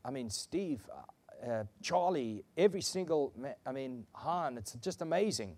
I 0.03 0.09
mean, 0.09 0.29
Steve, 0.29 0.81
uh 1.45 1.65
Charlie, 1.83 2.43
every 2.57 2.81
single, 2.81 3.33
I 3.65 3.71
mean, 3.71 4.05
Han, 4.13 4.57
it's 4.57 4.73
just 4.75 5.01
amazing 5.01 5.57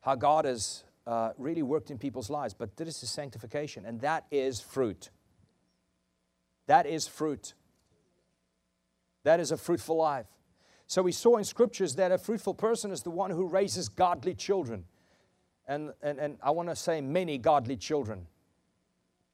how 0.00 0.14
God 0.14 0.44
has 0.44 0.84
uh, 1.06 1.32
really 1.38 1.62
worked 1.62 1.90
in 1.90 1.98
people's 1.98 2.30
lives. 2.30 2.54
But 2.54 2.76
this 2.76 3.02
is 3.02 3.10
sanctification, 3.10 3.84
and 3.84 4.00
that 4.00 4.24
is 4.30 4.60
fruit. 4.60 5.10
That 6.66 6.86
is 6.86 7.06
fruit. 7.06 7.54
That 9.24 9.40
is 9.40 9.50
a 9.50 9.56
fruitful 9.56 9.96
life. 9.96 10.26
So 10.86 11.02
we 11.02 11.12
saw 11.12 11.36
in 11.36 11.44
scriptures 11.44 11.94
that 11.96 12.10
a 12.10 12.18
fruitful 12.18 12.54
person 12.54 12.90
is 12.90 13.02
the 13.02 13.10
one 13.10 13.30
who 13.30 13.46
raises 13.46 13.88
godly 13.88 14.34
children. 14.34 14.84
And, 15.68 15.92
and, 16.02 16.18
and 16.18 16.36
I 16.42 16.50
want 16.50 16.68
to 16.68 16.76
say 16.76 17.00
many 17.00 17.38
godly 17.38 17.76
children. 17.76 18.26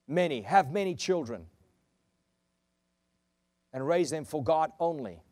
Many. 0.06 0.42
Have 0.42 0.70
many 0.70 0.94
children. 0.94 1.46
And 3.72 3.86
raise 3.86 4.10
them 4.10 4.24
for 4.24 4.42
God 4.42 4.70
only. 4.78 5.22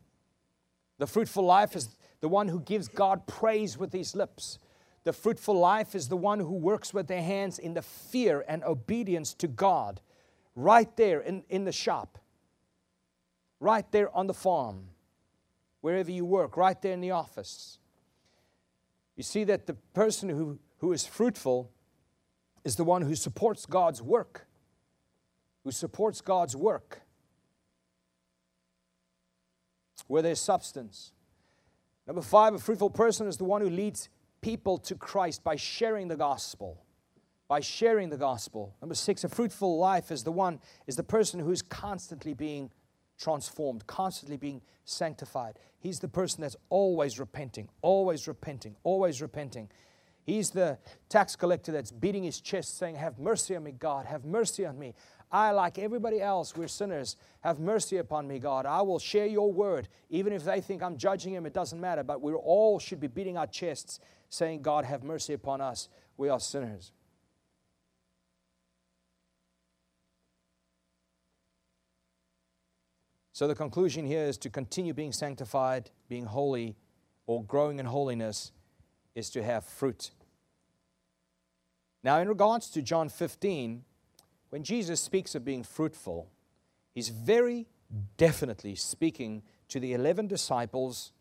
The 0.97 1.07
fruitful 1.07 1.43
life 1.43 1.75
is 1.75 1.95
the 2.21 2.29
one 2.29 2.47
who 2.47 2.59
gives 2.59 2.87
God 2.87 3.27
praise 3.27 3.77
with 3.77 3.93
his 3.93 4.15
lips. 4.15 4.57
The 5.05 5.13
fruitful 5.13 5.57
life 5.57 5.93
is 5.93 6.09
the 6.09 6.17
one 6.17 6.39
who 6.39 6.53
works 6.53 6.93
with 6.93 7.07
their 7.07 7.21
hands 7.21 7.59
in 7.59 7.75
the 7.75 7.83
fear 7.83 8.43
and 8.47 8.63
obedience 8.63 9.35
to 9.35 9.47
God, 9.47 10.01
right 10.55 10.93
there 10.97 11.21
in, 11.21 11.43
in 11.47 11.63
the 11.63 11.71
shop, 11.71 12.17
right 13.59 13.89
there 13.91 14.13
on 14.15 14.25
the 14.25 14.33
farm, 14.33 14.87
wherever 15.81 16.09
you 16.09 16.25
work, 16.25 16.57
right 16.57 16.81
there 16.81 16.91
in 16.91 17.01
the 17.01 17.11
office. 17.11 17.77
You 19.15 19.21
see 19.21 19.43
that 19.43 19.67
the 19.67 19.75
person 19.93 20.27
who, 20.27 20.57
who 20.79 20.91
is 20.91 21.05
fruitful 21.05 21.69
is 22.63 22.75
the 22.75 22.83
one 22.83 23.03
who 23.03 23.13
supports 23.13 23.67
God's 23.67 24.01
work, 24.01 24.47
who 25.63 25.71
supports 25.71 26.19
God's 26.19 26.55
work, 26.55 27.01
where 30.07 30.23
there's 30.23 30.41
substance. 30.41 31.11
Number 32.07 32.23
five, 32.23 32.55
a 32.55 32.59
fruitful 32.59 32.89
person 32.89 33.27
is 33.27 33.37
the 33.37 33.45
one 33.45 33.61
who 33.61 33.69
leads 33.69 34.09
people 34.45 34.77
to 34.77 34.93
Christ 34.93 35.43
by 35.43 35.55
sharing 35.55 36.07
the 36.07 36.15
gospel. 36.15 36.85
By 37.47 37.61
sharing 37.61 38.09
the 38.09 38.17
gospel. 38.17 38.75
Number 38.79 38.93
six, 38.93 39.23
a 39.23 39.29
fruitful 39.29 39.79
life 39.79 40.11
is 40.11 40.23
the 40.23 40.31
one, 40.31 40.59
is 40.85 40.95
the 40.95 41.03
person 41.03 41.39
who's 41.39 41.63
constantly 41.63 42.35
being 42.35 42.69
transformed, 43.17 43.87
constantly 43.87 44.37
being 44.37 44.61
sanctified. 44.83 45.57
He's 45.79 45.99
the 45.99 46.07
person 46.07 46.41
that's 46.41 46.55
always 46.69 47.19
repenting, 47.19 47.69
always 47.81 48.27
repenting, 48.27 48.75
always 48.83 49.19
repenting. 49.19 49.67
He's 50.21 50.51
the 50.51 50.77
tax 51.09 51.35
collector 51.35 51.71
that's 51.71 51.91
beating 51.91 52.23
his 52.23 52.39
chest 52.39 52.77
saying, 52.77 52.95
Have 52.95 53.17
mercy 53.17 53.55
on 53.55 53.63
me, 53.63 53.71
God, 53.71 54.05
have 54.05 54.25
mercy 54.25 54.63
on 54.63 54.77
me. 54.77 54.93
I, 55.31 55.51
like 55.51 55.79
everybody 55.79 56.21
else, 56.21 56.55
we're 56.55 56.67
sinners. 56.67 57.17
Have 57.41 57.59
mercy 57.59 57.97
upon 57.97 58.27
me, 58.27 58.39
God. 58.39 58.65
I 58.65 58.81
will 58.81 58.99
share 58.99 59.25
your 59.25 59.51
word. 59.51 59.87
Even 60.09 60.31
if 60.33 60.43
they 60.43 60.61
think 60.61 60.81
I'm 60.81 60.97
judging 60.97 61.33
him, 61.33 61.45
it 61.45 61.53
doesn't 61.53 61.79
matter. 61.79 62.03
But 62.03 62.21
we 62.21 62.33
all 62.33 62.79
should 62.79 62.99
be 62.99 63.07
beating 63.07 63.37
our 63.37 63.47
chests 63.47 63.99
saying, 64.29 64.61
God, 64.61 64.85
have 64.85 65.03
mercy 65.03 65.33
upon 65.33 65.61
us. 65.61 65.89
We 66.17 66.29
are 66.29 66.39
sinners. 66.39 66.91
So 73.33 73.47
the 73.47 73.55
conclusion 73.55 74.05
here 74.05 74.23
is 74.23 74.37
to 74.37 74.49
continue 74.49 74.93
being 74.93 75.11
sanctified, 75.11 75.91
being 76.07 76.25
holy, 76.25 76.77
or 77.27 77.43
growing 77.43 77.79
in 77.79 77.85
holiness 77.85 78.53
is 79.13 79.29
to 79.31 79.43
have 79.43 79.65
fruit. 79.65 80.11
Now, 82.01 82.19
in 82.19 82.29
regards 82.29 82.69
to 82.69 82.81
John 82.81 83.09
15, 83.09 83.83
when 84.55 84.63
Jesus 84.63 85.01
speaks 85.01 85.35
of 85.35 85.43
being 85.43 85.63
fruitful, 85.63 86.29
he's 86.93 87.09
very 87.09 87.67
definitely 88.15 88.73
speaking 88.73 89.43
to 89.67 89.81
the 89.81 89.91
11 89.91 90.27
disciples, 90.27 91.11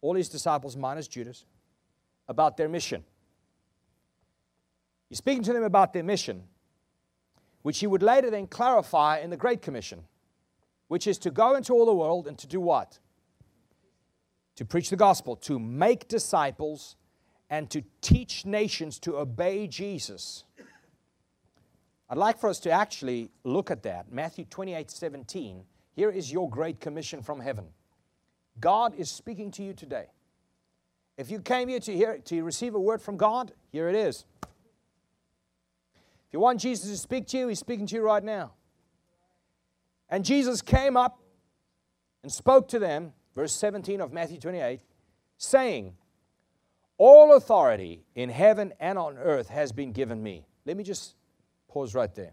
all 0.00 0.14
his 0.14 0.28
disciples 0.28 0.76
minus 0.76 1.08
Judas, 1.08 1.46
about 2.28 2.56
their 2.56 2.68
mission. 2.68 3.02
He's 5.08 5.18
speaking 5.18 5.42
to 5.42 5.52
them 5.52 5.64
about 5.64 5.92
their 5.92 6.04
mission, 6.04 6.44
which 7.62 7.80
he 7.80 7.88
would 7.88 8.04
later 8.04 8.30
then 8.30 8.46
clarify 8.46 9.18
in 9.18 9.30
the 9.30 9.36
Great 9.36 9.60
Commission 9.60 10.04
which 10.86 11.08
is 11.08 11.18
to 11.18 11.32
go 11.32 11.56
into 11.56 11.72
all 11.72 11.86
the 11.86 11.92
world 11.92 12.28
and 12.28 12.38
to 12.38 12.46
do 12.46 12.60
what? 12.60 13.00
To 14.54 14.64
preach 14.64 14.90
the 14.90 14.96
gospel, 14.96 15.34
to 15.38 15.58
make 15.58 16.06
disciples, 16.06 16.94
and 17.50 17.68
to 17.70 17.82
teach 18.00 18.46
nations 18.46 19.00
to 19.00 19.16
obey 19.16 19.66
Jesus. 19.66 20.44
I'd 22.08 22.18
like 22.18 22.38
for 22.38 22.48
us 22.48 22.60
to 22.60 22.70
actually 22.70 23.30
look 23.44 23.70
at 23.70 23.82
that. 23.84 24.12
Matthew 24.12 24.44
28 24.44 24.90
17. 24.90 25.64
Here 25.94 26.10
is 26.10 26.32
your 26.32 26.50
great 26.50 26.80
commission 26.80 27.22
from 27.22 27.40
heaven. 27.40 27.66
God 28.60 28.94
is 28.96 29.10
speaking 29.10 29.50
to 29.52 29.62
you 29.62 29.72
today. 29.72 30.06
If 31.16 31.30
you 31.30 31.40
came 31.40 31.68
here 31.68 31.80
to 31.80 31.96
hear 31.96 32.18
to 32.18 32.42
receive 32.42 32.74
a 32.74 32.80
word 32.80 33.00
from 33.00 33.16
God, 33.16 33.52
here 33.70 33.88
it 33.88 33.94
is. 33.94 34.24
If 34.42 36.32
you 36.32 36.40
want 36.40 36.60
Jesus 36.60 36.90
to 36.90 36.96
speak 36.96 37.26
to 37.28 37.38
you, 37.38 37.48
He's 37.48 37.60
speaking 37.60 37.86
to 37.86 37.94
you 37.94 38.02
right 38.02 38.22
now. 38.22 38.52
And 40.08 40.24
Jesus 40.24 40.60
came 40.60 40.96
up 40.96 41.20
and 42.22 42.32
spoke 42.32 42.68
to 42.68 42.78
them, 42.78 43.12
verse 43.34 43.52
17 43.52 44.00
of 44.00 44.12
Matthew 44.12 44.38
28, 44.38 44.80
saying, 45.38 45.94
All 46.98 47.36
authority 47.36 48.04
in 48.14 48.28
heaven 48.28 48.72
and 48.80 48.98
on 48.98 49.16
earth 49.16 49.48
has 49.48 49.72
been 49.72 49.92
given 49.92 50.22
me. 50.22 50.46
Let 50.66 50.76
me 50.76 50.84
just 50.84 51.14
pause 51.74 51.92
right 51.92 52.14
there. 52.14 52.32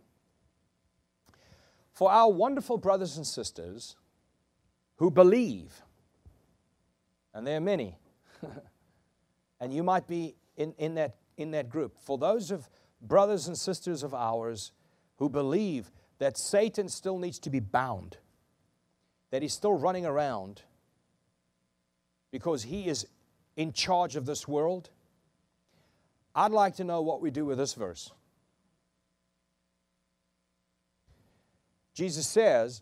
For 1.92 2.12
our 2.12 2.32
wonderful 2.32 2.78
brothers 2.78 3.18
and 3.18 3.26
sisters 3.26 3.96
who 4.98 5.10
believe, 5.10 5.82
and 7.34 7.46
there 7.46 7.58
are 7.58 7.62
many, 7.62 7.98
and 9.60 9.74
you 9.74 9.82
might 9.82 10.08
be 10.08 10.36
in, 10.58 10.74
in, 10.78 10.94
that, 10.96 11.16
in 11.38 11.52
that 11.52 11.70
group, 11.70 11.98
for 11.98 12.20
those 12.20 12.52
of 12.52 12.70
brothers 13.02 13.48
and 13.48 13.58
sisters 13.58 14.04
of 14.04 14.14
ours 14.14 14.74
who 15.18 15.28
believe 15.28 15.92
that 16.20 16.38
Satan 16.38 16.88
still 16.88 17.18
needs 17.18 17.40
to 17.40 17.50
be 17.50 17.60
bound, 17.60 18.18
that 19.32 19.42
he's 19.42 19.54
still 19.54 19.74
running 19.74 20.06
around 20.06 20.62
because 22.30 22.64
he 22.64 22.88
is 22.88 23.08
in 23.56 23.74
charge 23.74 24.16
of 24.16 24.28
this 24.28 24.48
world. 24.48 24.92
I'd 26.36 26.52
like 26.52 26.76
to 26.76 26.84
know 26.84 27.02
what 27.02 27.22
we 27.22 27.32
do 27.32 27.44
with 27.44 27.58
this 27.58 27.74
verse. 27.74 28.12
Jesus 31.94 32.28
says, 32.28 32.82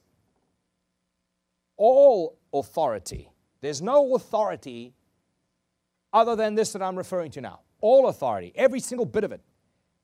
All 1.78 2.38
authority, 2.54 3.32
there's 3.62 3.82
no 3.82 4.16
authority 4.16 4.94
other 6.12 6.36
than 6.36 6.56
this 6.56 6.74
that 6.74 6.82
I'm 6.82 6.98
referring 6.98 7.32
to 7.32 7.42
now. 7.42 7.62
All 7.82 8.08
authority, 8.08 8.52
every 8.56 8.80
single 8.80 9.06
bit 9.06 9.24
of 9.24 9.32
it, 9.32 9.42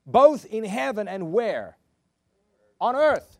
both 0.06 0.44
in 0.46 0.64
heaven 0.64 1.08
and 1.08 1.32
where? 1.32 1.76
on 2.80 2.96
earth 2.96 3.38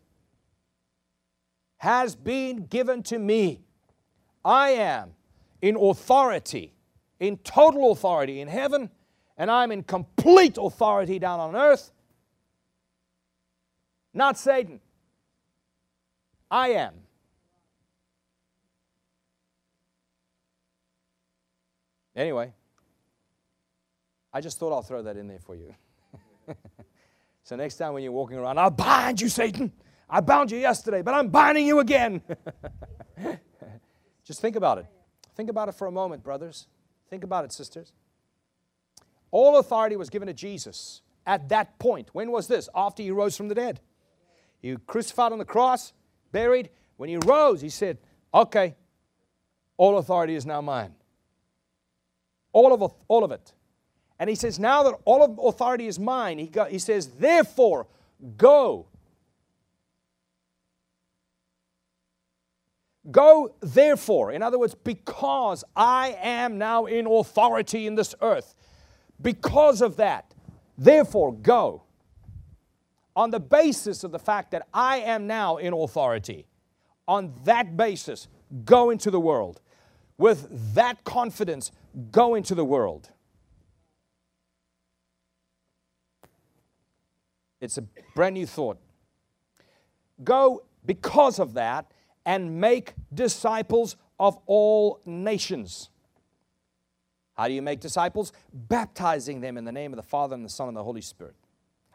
has 1.78 2.16
been 2.16 2.66
given 2.66 3.02
to 3.04 3.18
me. 3.18 3.62
I 4.44 4.70
am 4.70 5.12
in 5.60 5.76
authority, 5.76 6.74
in 7.20 7.36
total 7.38 7.92
authority 7.92 8.40
in 8.40 8.48
heaven, 8.48 8.90
and 9.36 9.50
I'm 9.50 9.72
in 9.72 9.82
complete 9.82 10.56
authority 10.58 11.18
down 11.18 11.40
on 11.40 11.56
earth. 11.56 11.92
Not 14.14 14.38
Satan. 14.38 14.80
I 16.50 16.68
am. 16.70 16.94
Anyway, 22.14 22.52
I 24.32 24.40
just 24.40 24.58
thought 24.58 24.72
I'll 24.72 24.82
throw 24.82 25.02
that 25.02 25.16
in 25.16 25.28
there 25.28 25.40
for 25.40 25.54
you. 25.54 25.74
So 27.46 27.54
next 27.54 27.76
time 27.76 27.94
when 27.94 28.02
you're 28.02 28.10
walking 28.10 28.38
around, 28.38 28.58
I'll 28.58 28.70
bind 28.70 29.20
you, 29.20 29.28
Satan. 29.28 29.70
I 30.10 30.20
bound 30.20 30.50
you 30.50 30.58
yesterday, 30.58 31.00
but 31.00 31.14
I'm 31.14 31.28
binding 31.28 31.64
you 31.64 31.78
again. 31.78 32.20
Just 34.24 34.40
think 34.40 34.56
about 34.56 34.78
it. 34.78 34.86
Think 35.36 35.48
about 35.48 35.68
it 35.68 35.76
for 35.76 35.86
a 35.86 35.92
moment, 35.92 36.24
brothers. 36.24 36.66
Think 37.08 37.22
about 37.22 37.44
it, 37.44 37.52
sisters. 37.52 37.92
All 39.30 39.58
authority 39.58 39.94
was 39.94 40.10
given 40.10 40.26
to 40.26 40.34
Jesus 40.34 41.02
at 41.24 41.48
that 41.50 41.78
point. 41.78 42.08
When 42.12 42.32
was 42.32 42.48
this? 42.48 42.68
After 42.74 43.04
he 43.04 43.12
rose 43.12 43.36
from 43.36 43.46
the 43.46 43.54
dead. 43.54 43.78
He 44.58 44.76
crucified 44.88 45.30
on 45.30 45.38
the 45.38 45.44
cross, 45.44 45.92
buried. 46.36 46.68
When 46.98 47.08
he 47.08 47.16
rose, 47.16 47.62
he 47.62 47.70
said, 47.70 47.96
Okay, 48.34 48.74
all 49.78 49.96
authority 49.96 50.34
is 50.34 50.44
now 50.44 50.60
mine. 50.60 50.94
All 52.52 52.74
of, 52.74 52.92
all 53.08 53.24
of 53.24 53.32
it. 53.32 53.54
And 54.18 54.28
he 54.28 54.36
says, 54.36 54.58
Now 54.58 54.82
that 54.82 54.94
all 55.06 55.22
of 55.24 55.38
authority 55.42 55.86
is 55.86 55.98
mine, 55.98 56.38
he, 56.38 56.46
got, 56.46 56.70
he 56.70 56.78
says, 56.78 57.06
Therefore, 57.06 57.86
go. 58.36 58.86
Go, 63.10 63.54
therefore. 63.60 64.32
In 64.32 64.42
other 64.42 64.58
words, 64.58 64.74
because 64.74 65.64
I 65.74 66.18
am 66.20 66.58
now 66.58 66.84
in 66.84 67.06
authority 67.06 67.86
in 67.86 67.94
this 67.94 68.14
earth, 68.20 68.54
because 69.22 69.80
of 69.80 69.96
that, 69.96 70.34
therefore, 70.76 71.32
go. 71.32 71.85
On 73.16 73.30
the 73.30 73.40
basis 73.40 74.04
of 74.04 74.12
the 74.12 74.18
fact 74.18 74.50
that 74.52 74.68
I 74.72 74.98
am 74.98 75.26
now 75.26 75.56
in 75.56 75.72
authority, 75.72 76.46
on 77.08 77.32
that 77.44 77.76
basis, 77.76 78.28
go 78.64 78.90
into 78.90 79.10
the 79.10 79.18
world. 79.18 79.60
With 80.18 80.74
that 80.74 81.02
confidence, 81.02 81.72
go 82.10 82.34
into 82.34 82.54
the 82.54 82.64
world. 82.64 83.10
It's 87.60 87.78
a 87.78 87.84
brand 88.14 88.34
new 88.34 88.46
thought. 88.46 88.78
Go 90.22 90.64
because 90.84 91.38
of 91.38 91.54
that 91.54 91.90
and 92.24 92.60
make 92.60 92.94
disciples 93.12 93.96
of 94.18 94.38
all 94.46 95.00
nations. 95.06 95.90
How 97.34 97.48
do 97.48 97.54
you 97.54 97.62
make 97.62 97.80
disciples? 97.80 98.32
Baptizing 98.52 99.40
them 99.40 99.56
in 99.56 99.64
the 99.64 99.72
name 99.72 99.92
of 99.92 99.96
the 99.96 100.02
Father 100.02 100.34
and 100.34 100.44
the 100.44 100.50
Son 100.50 100.68
and 100.68 100.76
the 100.76 100.84
Holy 100.84 101.02
Spirit. 101.02 101.34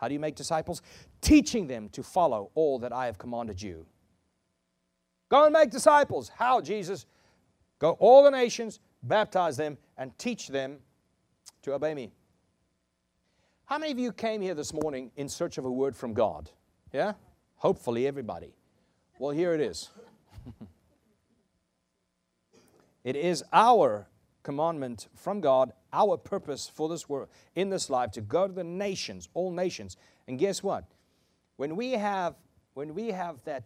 How 0.01 0.07
do 0.07 0.15
you 0.15 0.19
make 0.19 0.35
disciples? 0.35 0.81
Teaching 1.21 1.67
them 1.67 1.87
to 1.89 2.01
follow 2.01 2.49
all 2.55 2.79
that 2.79 2.91
I 2.91 3.05
have 3.05 3.19
commanded 3.19 3.61
you. 3.61 3.85
Go 5.29 5.45
and 5.45 5.53
make 5.53 5.69
disciples. 5.69 6.29
How, 6.35 6.59
Jesus? 6.59 7.05
Go 7.77 7.91
all 7.99 8.23
the 8.23 8.31
nations, 8.31 8.79
baptize 9.03 9.57
them, 9.57 9.77
and 9.97 10.17
teach 10.17 10.47
them 10.47 10.79
to 11.61 11.73
obey 11.73 11.93
me. 11.93 12.11
How 13.65 13.77
many 13.77 13.91
of 13.91 13.99
you 13.99 14.11
came 14.11 14.41
here 14.41 14.55
this 14.55 14.73
morning 14.73 15.11
in 15.15 15.29
search 15.29 15.59
of 15.59 15.65
a 15.65 15.71
word 15.71 15.95
from 15.95 16.13
God? 16.13 16.49
Yeah? 16.91 17.13
Hopefully, 17.57 18.07
everybody. 18.07 18.55
Well, 19.19 19.31
here 19.31 19.53
it 19.53 19.61
is. 19.61 19.91
it 23.03 23.15
is 23.15 23.43
our 23.53 24.07
commandment 24.43 25.07
from 25.15 25.41
God, 25.41 25.71
our 25.93 26.17
purpose 26.17 26.67
for 26.67 26.89
this 26.89 27.07
world, 27.07 27.29
in 27.55 27.69
this 27.69 27.89
life, 27.89 28.11
to 28.11 28.21
go 28.21 28.47
to 28.47 28.53
the 28.53 28.63
nations, 28.63 29.29
all 29.33 29.51
nations. 29.51 29.97
And 30.27 30.39
guess 30.39 30.63
what? 30.63 30.85
When 31.57 31.75
we 31.75 31.91
have, 31.91 32.35
when 32.73 32.93
we 32.93 33.09
have 33.09 33.43
that 33.43 33.65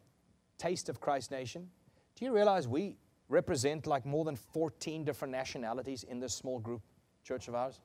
taste 0.57 0.89
of 0.89 0.99
Christ's 0.99 1.31
nation, 1.31 1.69
do 2.15 2.25
you 2.25 2.33
realize 2.33 2.67
we 2.67 2.97
represent 3.29 3.87
like 3.87 4.05
more 4.05 4.25
than 4.25 4.35
14 4.35 5.03
different 5.03 5.31
nationalities 5.31 6.03
in 6.03 6.19
this 6.19 6.33
small 6.33 6.59
group 6.59 6.81
church 7.23 7.47
of 7.47 7.55
ours? 7.55 7.79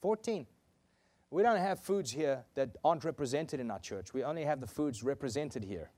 14. 0.00 0.46
We 1.30 1.42
don't 1.42 1.58
have 1.58 1.80
foods 1.80 2.10
here 2.10 2.44
that 2.54 2.76
aren't 2.84 3.04
represented 3.04 3.58
in 3.58 3.70
our 3.70 3.78
church. 3.78 4.12
We 4.12 4.22
only 4.22 4.44
have 4.44 4.60
the 4.60 4.66
foods 4.66 5.02
represented 5.02 5.64
here. 5.64 5.90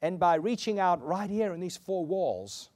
And 0.00 0.18
by 0.18 0.36
reaching 0.36 0.78
out 0.78 1.02
right 1.04 1.28
here 1.28 1.52
in 1.52 1.60
these 1.60 1.76
four 1.76 2.06
walls, 2.06 2.70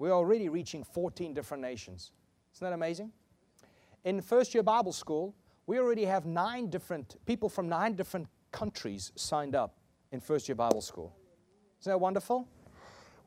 we're 0.00 0.12
already 0.12 0.48
reaching 0.48 0.82
14 0.82 1.34
different 1.34 1.62
nations. 1.62 2.12
Isn't 2.54 2.64
that 2.64 2.72
amazing? 2.72 3.12
in 4.04 4.20
first 4.20 4.54
year 4.54 4.62
Bible 4.62 4.92
school, 4.92 5.34
we 5.66 5.78
already 5.78 6.04
have 6.04 6.26
nine 6.26 6.70
different 6.70 7.16
people 7.26 7.48
from 7.48 7.68
nine 7.68 7.94
different 7.94 8.28
countries 8.50 9.12
signed 9.14 9.54
up 9.54 9.76
in 10.12 10.20
first 10.20 10.48
year 10.48 10.56
Bible 10.56 10.80
school. 10.80 11.14
Isn't 11.80 11.92
that 11.92 11.98
wonderful? 11.98 12.48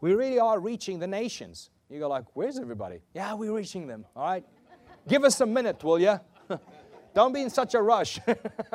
We 0.01 0.13
really 0.13 0.39
are 0.39 0.59
reaching 0.59 0.99
the 0.99 1.07
nations. 1.07 1.69
You 1.89 1.99
go 1.99 2.09
like, 2.09 2.25
where's 2.33 2.59
everybody? 2.59 2.99
Yeah, 3.13 3.33
we're 3.33 3.53
reaching 3.53 3.87
them. 3.87 4.05
All 4.15 4.25
right. 4.25 4.43
Give 5.07 5.23
us 5.23 5.39
a 5.41 5.45
minute, 5.45 5.83
will 5.83 5.99
you? 5.99 6.19
Don't 7.13 7.33
be 7.33 7.41
in 7.41 7.49
such 7.49 7.75
a 7.75 7.81
rush. 7.81 8.19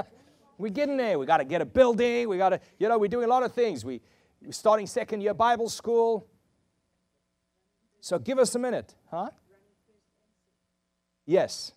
we're 0.59 0.73
getting 0.73 0.97
there. 0.97 1.19
We 1.19 1.27
got 1.27 1.39
to 1.39 1.45
get 1.45 1.61
a 1.61 1.67
building. 1.67 2.29
We 2.29 2.39
got 2.39 2.51
to, 2.51 2.61
you 2.79 2.89
know, 2.89 2.99
we're 2.99 3.09
doing 3.09 3.25
a 3.25 3.29
lot 3.29 3.43
of 3.43 3.53
things. 3.53 3.85
We, 3.85 4.01
we're 4.41 4.53
starting 4.53 4.87
second 4.87 5.21
year 5.21 5.35
Bible 5.35 5.69
school. 5.69 6.29
So 8.01 8.19
give 8.19 8.39
us 8.39 8.55
a 8.55 8.59
minute, 8.59 8.95
huh? 9.11 9.31
Yes. 11.27 11.73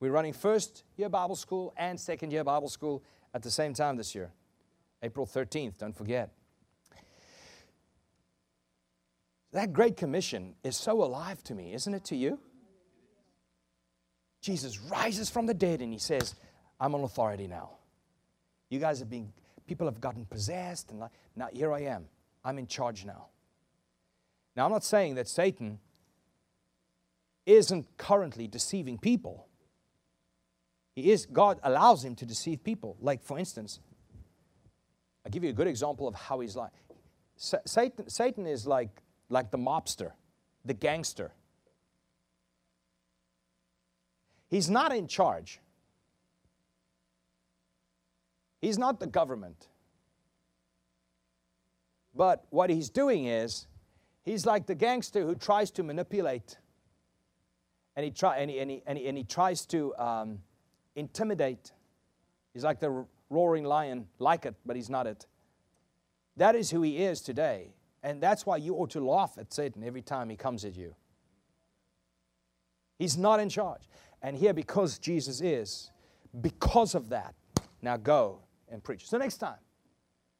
We're 0.00 0.10
running 0.10 0.32
first 0.32 0.82
year 0.96 1.08
Bible 1.08 1.36
school 1.36 1.72
and 1.76 1.98
second 2.00 2.32
year 2.32 2.42
Bible 2.42 2.68
school 2.68 3.02
at 3.32 3.42
the 3.42 3.50
same 3.50 3.74
time 3.74 3.96
this 3.96 4.14
year. 4.14 4.32
April 5.02 5.26
13th, 5.26 5.78
don't 5.78 5.96
forget. 5.96 6.30
That 9.52 9.72
Great 9.72 9.96
Commission 9.96 10.54
is 10.64 10.76
so 10.76 11.04
alive 11.04 11.42
to 11.44 11.54
me, 11.54 11.74
isn't 11.74 11.92
it 11.94 12.04
to 12.06 12.16
you? 12.16 12.38
Jesus 14.40 14.80
rises 14.80 15.30
from 15.30 15.46
the 15.46 15.54
dead 15.54 15.80
and 15.80 15.92
he 15.92 15.98
says, 15.98 16.34
I'm 16.80 16.94
on 16.94 17.04
authority 17.04 17.46
now. 17.46 17.70
You 18.70 18.80
guys 18.80 18.98
have 18.98 19.10
been, 19.10 19.32
people 19.66 19.86
have 19.86 20.00
gotten 20.00 20.24
possessed, 20.24 20.90
and 20.90 21.04
now 21.36 21.48
here 21.52 21.72
I 21.72 21.82
am. 21.82 22.06
I'm 22.44 22.58
in 22.58 22.66
charge 22.66 23.04
now. 23.04 23.26
Now, 24.56 24.66
I'm 24.66 24.70
not 24.70 24.84
saying 24.84 25.14
that 25.14 25.28
Satan 25.28 25.78
isn't 27.46 27.86
currently 27.96 28.46
deceiving 28.46 28.98
people. 28.98 29.48
He 30.94 31.10
is, 31.10 31.26
God 31.26 31.58
allows 31.62 32.04
him 32.04 32.14
to 32.16 32.26
deceive 32.26 32.62
people. 32.62 32.96
Like, 33.00 33.22
for 33.22 33.38
instance, 33.38 33.80
I'll 35.24 35.30
give 35.30 35.42
you 35.42 35.50
a 35.50 35.54
good 35.54 35.66
example 35.66 36.06
of 36.06 36.14
how 36.14 36.40
he's 36.40 36.54
like. 36.54 36.72
Satan, 37.36 38.08
Satan 38.08 38.46
is 38.46 38.66
like, 38.66 39.02
like 39.28 39.50
the 39.50 39.58
mobster, 39.58 40.12
the 40.64 40.74
gangster. 40.74 41.32
He's 44.48 44.68
not 44.68 44.94
in 44.94 45.08
charge. 45.08 45.60
He's 48.60 48.78
not 48.78 49.00
the 49.00 49.06
government. 49.06 49.66
But 52.14 52.44
what 52.50 52.68
he's 52.68 52.90
doing 52.90 53.24
is, 53.24 53.66
he's 54.24 54.46
like 54.46 54.66
the 54.66 54.74
gangster 54.74 55.24
who 55.24 55.34
tries 55.34 55.70
to 55.72 55.82
manipulate 55.82 56.58
and 57.94 58.04
he, 58.04 58.10
try, 58.10 58.38
and 58.38 58.50
he, 58.50 58.58
and 58.58 58.70
he, 58.70 58.82
and 58.86 58.98
he, 58.98 59.06
and 59.06 59.18
he 59.18 59.24
tries 59.24 59.66
to 59.66 59.94
um, 59.96 60.38
intimidate. 60.96 61.72
He's 62.54 62.64
like 62.64 62.80
the 62.80 63.04
roaring 63.28 63.64
lion, 63.64 64.06
like 64.18 64.46
it, 64.46 64.54
but 64.64 64.76
he's 64.76 64.88
not 64.88 65.06
it. 65.06 65.26
That 66.36 66.54
is 66.54 66.70
who 66.70 66.82
he 66.82 66.98
is 66.98 67.20
today. 67.20 67.74
And 68.02 68.20
that's 68.20 68.46
why 68.46 68.56
you 68.56 68.74
ought 68.74 68.90
to 68.90 69.00
laugh 69.00 69.36
at 69.38 69.52
Satan 69.52 69.84
every 69.84 70.02
time 70.02 70.28
he 70.28 70.36
comes 70.36 70.64
at 70.64 70.74
you. 70.74 70.94
He's 72.98 73.16
not 73.16 73.40
in 73.40 73.48
charge. 73.48 73.82
And 74.22 74.36
here, 74.36 74.54
because 74.54 74.98
Jesus 74.98 75.40
is, 75.40 75.90
because 76.40 76.94
of 76.94 77.08
that, 77.10 77.34
now 77.82 77.96
go 77.96 78.40
and 78.70 78.82
preach. 78.82 79.08
So, 79.08 79.18
next 79.18 79.38
time, 79.38 79.58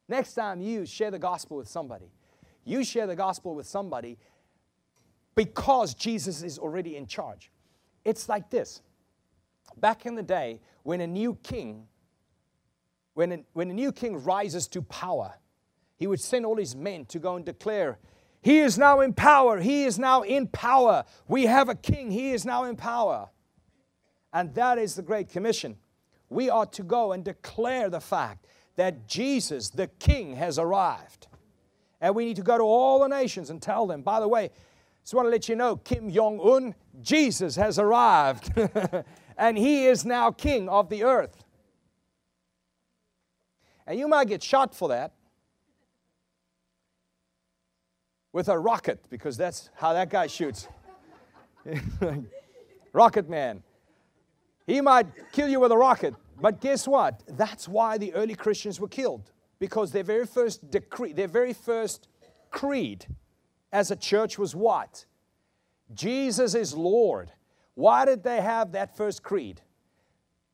next 0.07 0.33
time 0.33 0.61
you 0.61 0.85
share 0.85 1.11
the 1.11 1.19
gospel 1.19 1.57
with 1.57 1.67
somebody, 1.67 2.11
you 2.65 2.83
share 2.83 3.07
the 3.07 3.15
gospel 3.15 3.55
with 3.55 3.67
somebody 3.67 4.17
because 5.35 5.93
Jesus 5.93 6.43
is 6.43 6.57
already 6.57 6.95
in 6.95 7.07
charge. 7.07 7.51
It's 8.05 8.29
like 8.29 8.49
this. 8.49 8.81
Back 9.77 10.05
in 10.05 10.15
the 10.15 10.23
day, 10.23 10.59
when 10.83 11.01
a 11.01 11.07
new 11.07 11.37
king, 11.43 11.87
when 13.13 13.31
a, 13.31 13.39
when 13.53 13.69
a 13.69 13.73
new 13.73 13.91
king 13.91 14.23
rises 14.23 14.67
to 14.69 14.81
power, 14.81 15.33
he 15.97 16.07
would 16.07 16.19
send 16.19 16.45
all 16.45 16.57
his 16.57 16.75
men 16.75 17.05
to 17.05 17.19
go 17.19 17.35
and 17.35 17.45
declare, 17.45 17.97
He 18.41 18.59
is 18.59 18.77
now 18.77 18.99
in 18.99 19.13
power. 19.13 19.59
He 19.59 19.85
is 19.85 19.97
now 19.97 20.21
in 20.21 20.47
power. 20.47 21.05
We 21.27 21.45
have 21.45 21.69
a 21.69 21.75
king. 21.75 22.11
He 22.11 22.31
is 22.31 22.45
now 22.45 22.65
in 22.65 22.75
power. 22.75 23.29
And 24.33 24.53
that 24.55 24.77
is 24.77 24.95
the 24.95 25.01
Great 25.01 25.29
Commission. 25.29 25.77
We 26.29 26.49
are 26.49 26.65
to 26.67 26.83
go 26.83 27.11
and 27.11 27.23
declare 27.23 27.89
the 27.89 28.01
fact 28.01 28.47
that 28.75 29.07
Jesus, 29.07 29.69
the 29.69 29.87
king, 29.87 30.35
has 30.35 30.57
arrived. 30.57 31.27
And 32.03 32.13
we 32.15 32.25
need 32.25 32.35
to 32.35 32.41
go 32.43 32.57
to 32.57 32.63
all 32.65 32.99
the 32.99 33.07
nations 33.07 33.49
and 33.49 33.61
tell 33.61 33.87
them, 33.87 34.01
by 34.01 34.19
the 34.19 34.27
way, 34.27 34.49
just 35.03 35.13
want 35.13 35.25
to 35.25 35.29
let 35.29 35.47
you 35.47 35.55
know 35.55 35.77
Kim 35.77 36.11
Jong 36.11 36.37
un, 36.43 36.75
Jesus 37.01 37.55
has 37.55 37.79
arrived. 37.79 38.51
and 39.37 39.57
he 39.57 39.85
is 39.85 40.03
now 40.03 40.29
king 40.29 40.67
of 40.67 40.89
the 40.89 41.05
earth. 41.05 41.45
And 43.87 43.97
you 43.97 44.09
might 44.09 44.27
get 44.27 44.43
shot 44.43 44.75
for 44.75 44.89
that 44.89 45.13
with 48.33 48.49
a 48.49 48.59
rocket, 48.59 48.99
because 49.09 49.37
that's 49.37 49.69
how 49.73 49.93
that 49.93 50.09
guy 50.09 50.27
shoots. 50.27 50.67
rocket 52.91 53.29
man. 53.29 53.63
He 54.67 54.81
might 54.81 55.07
kill 55.31 55.47
you 55.47 55.61
with 55.61 55.71
a 55.71 55.77
rocket, 55.77 56.15
but 56.41 56.59
guess 56.59 56.85
what? 56.85 57.23
That's 57.27 57.65
why 57.69 57.97
the 57.97 58.13
early 58.13 58.35
Christians 58.35 58.77
were 58.77 58.89
killed, 58.89 59.31
because 59.63 59.93
their 59.93 60.03
very 60.03 60.25
first 60.25 60.69
decree, 60.71 61.13
their 61.13 61.29
very 61.29 61.53
first 61.53 62.09
creed 62.51 63.05
as 63.71 63.91
a 63.91 63.95
church 63.95 64.37
was 64.37 64.53
what? 64.53 65.05
Jesus 65.93 66.53
is 66.53 66.73
Lord. 66.73 67.31
Why 67.73 68.03
did 68.03 68.25
they 68.25 68.41
have 68.41 68.73
that 68.73 68.97
first 68.97 69.23
creed? 69.23 69.61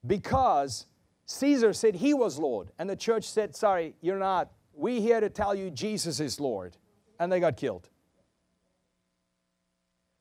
Because 0.05 0.85
Caesar 1.25 1.73
said 1.73 1.95
he 1.95 2.13
was 2.13 2.37
Lord, 2.37 2.69
and 2.77 2.87
the 2.87 2.95
church 2.95 3.27
said, 3.27 3.55
Sorry, 3.55 3.95
you're 3.99 4.19
not. 4.19 4.51
We 4.75 5.01
here 5.01 5.19
to 5.19 5.29
tell 5.31 5.55
you 5.55 5.71
Jesus 5.71 6.19
is 6.19 6.39
Lord. 6.39 6.77
And 7.19 7.31
they 7.31 7.39
got 7.39 7.57
killed. 7.57 7.89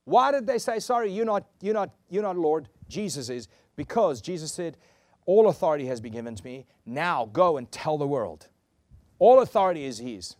Why 0.04 0.32
did 0.32 0.46
they 0.46 0.56
say, 0.56 0.78
Sorry, 0.78 1.12
you're 1.12 1.26
not, 1.26 1.44
you're 1.60 1.74
not, 1.74 1.90
you're 2.08 2.22
not 2.22 2.38
Lord, 2.38 2.70
Jesus 2.88 3.28
is? 3.28 3.48
Because 3.76 4.22
Jesus 4.22 4.50
said, 4.50 4.78
All 5.26 5.50
authority 5.50 5.84
has 5.88 6.00
been 6.00 6.14
given 6.14 6.34
to 6.34 6.42
me. 6.42 6.64
Now 6.86 7.28
go 7.30 7.58
and 7.58 7.70
tell 7.70 7.98
the 7.98 8.08
world. 8.08 8.48
All 9.18 9.40
authority 9.40 9.84
is 9.84 9.98
His. 9.98 10.36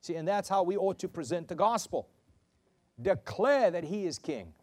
See, 0.00 0.14
and 0.14 0.26
that's 0.26 0.48
how 0.48 0.62
we 0.62 0.76
ought 0.76 0.98
to 1.00 1.08
present 1.08 1.48
the 1.48 1.54
gospel. 1.54 2.08
Declare 3.00 3.72
that 3.72 3.84
He 3.84 4.06
is 4.06 4.18
King. 4.18 4.54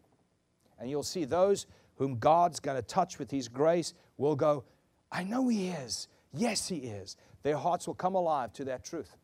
And 0.78 0.90
you'll 0.90 1.02
see 1.02 1.24
those 1.24 1.66
whom 1.96 2.18
God's 2.18 2.60
going 2.60 2.76
to 2.76 2.82
touch 2.82 3.18
with 3.18 3.30
His 3.30 3.48
grace 3.48 3.94
will 4.18 4.36
go, 4.36 4.64
I 5.10 5.24
know 5.24 5.48
He 5.48 5.68
is. 5.68 6.08
Yes, 6.32 6.68
He 6.68 6.78
is. 6.78 7.16
Their 7.42 7.56
hearts 7.56 7.86
will 7.86 7.94
come 7.94 8.14
alive 8.14 8.52
to 8.54 8.64
that 8.64 8.84
truth. 8.84 9.16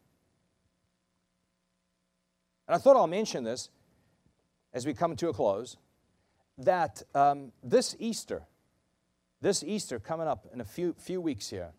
And 2.67 2.75
I 2.75 2.79
thought 2.79 2.97
I'll 2.97 3.07
mention 3.07 3.45
this 3.45 3.69
as 4.73 4.87
we 4.87 4.95
come 4.95 5.17
to 5.17 5.29
a 5.29 5.33
close 5.33 5.77
that 6.59 7.03
um, 7.15 7.53
this 7.63 7.97
Easter, 7.99 8.43
this 9.41 9.63
Easter 9.63 9.99
coming 9.99 10.29
up 10.29 10.47
in 10.53 10.61
a 10.61 10.65
few, 10.65 10.95
few 10.99 11.21
weeks 11.21 11.51
here, 11.51 11.71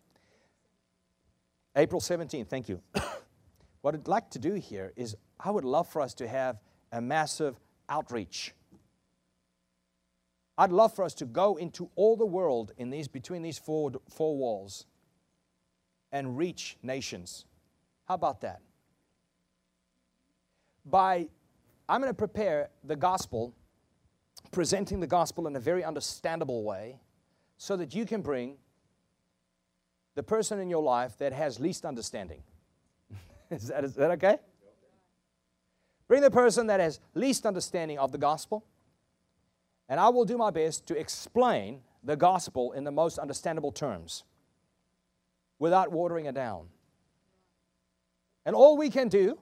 April 1.76 2.00
17th, 2.00 2.46
thank 2.48 2.68
you. 2.68 2.80
what 3.80 3.94
I'd 3.94 4.06
like 4.06 4.30
to 4.30 4.38
do 4.38 4.54
here 4.54 4.92
is 4.96 5.16
I 5.40 5.50
would 5.50 5.64
love 5.64 5.88
for 5.88 6.00
us 6.00 6.14
to 6.14 6.28
have 6.28 6.58
a 6.92 7.00
massive 7.00 7.58
outreach. 7.88 8.54
I'd 10.56 10.70
love 10.70 10.94
for 10.94 11.04
us 11.04 11.14
to 11.14 11.24
go 11.24 11.56
into 11.56 11.90
all 11.96 12.16
the 12.16 12.26
world 12.26 12.72
in 12.78 12.90
these 12.90 13.08
between 13.08 13.42
these 13.42 13.58
four, 13.58 13.92
four 14.08 14.36
walls 14.36 14.86
and 16.12 16.38
reach 16.38 16.76
nations. 16.82 17.44
How 18.06 18.14
about 18.14 18.40
that? 18.42 18.60
By 20.86 21.28
I'm 21.88 22.00
going 22.00 22.10
to 22.10 22.16
prepare 22.16 22.70
the 22.84 22.96
gospel, 22.96 23.52
presenting 24.52 25.00
the 25.00 25.06
gospel 25.06 25.46
in 25.48 25.56
a 25.56 25.60
very 25.60 25.82
understandable 25.82 26.62
way, 26.62 27.00
so 27.56 27.76
that 27.76 27.94
you 27.94 28.06
can 28.06 28.22
bring 28.22 28.56
the 30.14 30.22
person 30.22 30.58
in 30.58 30.70
your 30.70 30.82
life 30.82 31.16
that 31.18 31.32
has 31.32 31.58
least 31.60 31.84
understanding. 31.84 32.42
is, 33.50 33.68
that, 33.68 33.84
is 33.84 33.94
that 33.94 34.10
okay? 34.12 34.38
Bring 36.06 36.22
the 36.22 36.30
person 36.30 36.66
that 36.68 36.80
has 36.80 37.00
least 37.14 37.46
understanding 37.46 37.98
of 37.98 38.12
the 38.12 38.18
gospel, 38.18 38.64
and 39.88 39.98
I 39.98 40.08
will 40.08 40.24
do 40.24 40.36
my 40.36 40.50
best 40.50 40.86
to 40.86 40.96
explain 40.96 41.80
the 42.02 42.16
gospel 42.16 42.72
in 42.72 42.84
the 42.84 42.92
most 42.92 43.18
understandable 43.18 43.72
terms 43.72 44.24
without 45.58 45.90
watering 45.90 46.26
it 46.26 46.34
down. 46.34 46.66
And 48.44 48.54
all 48.54 48.76
we 48.76 48.90
can 48.90 49.08
do 49.08 49.38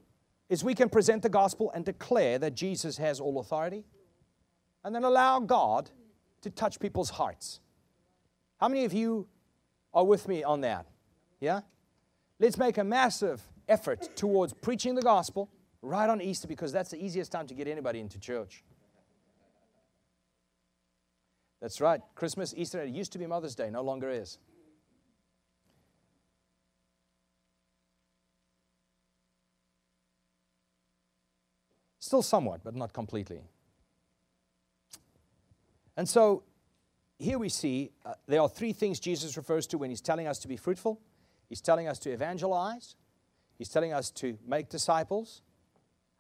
is 0.48 0.62
we 0.62 0.74
can 0.74 0.88
present 0.88 1.22
the 1.22 1.28
gospel 1.28 1.72
and 1.74 1.84
declare 1.84 2.38
that 2.38 2.54
Jesus 2.54 2.98
has 2.98 3.20
all 3.20 3.40
authority, 3.40 3.84
and 4.84 4.94
then 4.94 5.04
allow 5.04 5.40
God 5.40 5.90
to 6.42 6.50
touch 6.50 6.78
people's 6.78 7.10
hearts. 7.10 7.60
How 8.58 8.68
many 8.68 8.84
of 8.84 8.92
you 8.92 9.26
are 9.94 10.04
with 10.04 10.28
me 10.28 10.42
on 10.42 10.62
that? 10.62 10.86
Yeah? 11.40 11.60
Let's 12.38 12.56
make 12.56 12.78
a 12.78 12.84
massive 12.84 13.42
effort 13.68 14.16
towards 14.16 14.52
preaching 14.52 14.94
the 14.94 15.02
gospel 15.02 15.50
right 15.82 16.08
on 16.08 16.20
Easter 16.20 16.48
because 16.48 16.72
that's 16.72 16.90
the 16.90 17.04
easiest 17.04 17.32
time 17.32 17.46
to 17.46 17.54
get 17.54 17.68
anybody 17.68 18.00
into 18.00 18.18
church. 18.18 18.64
That's 21.60 21.80
right. 21.80 22.00
Christmas, 22.16 22.52
Easter, 22.56 22.82
it 22.82 22.90
used 22.90 23.12
to 23.12 23.18
be 23.18 23.26
Mother's 23.26 23.54
Day, 23.54 23.70
no 23.70 23.82
longer 23.82 24.10
is. 24.10 24.38
Still 32.00 32.22
somewhat, 32.22 32.62
but 32.64 32.74
not 32.74 32.92
completely. 32.92 33.42
And 35.96 36.08
so 36.08 36.42
here 37.18 37.38
we 37.38 37.48
see 37.48 37.92
uh, 38.04 38.14
there 38.26 38.40
are 38.40 38.48
three 38.48 38.72
things 38.72 38.98
Jesus 39.00 39.36
refers 39.36 39.66
to 39.68 39.78
when 39.78 39.90
he's 39.90 40.00
telling 40.00 40.26
us 40.26 40.38
to 40.40 40.48
be 40.48 40.56
fruitful. 40.56 41.00
He's 41.48 41.60
telling 41.60 41.86
us 41.86 41.98
to 42.00 42.10
evangelize. 42.10 42.96
He's 43.56 43.68
telling 43.68 43.92
us 43.92 44.10
to 44.12 44.38
make 44.46 44.68
disciples. 44.68 45.42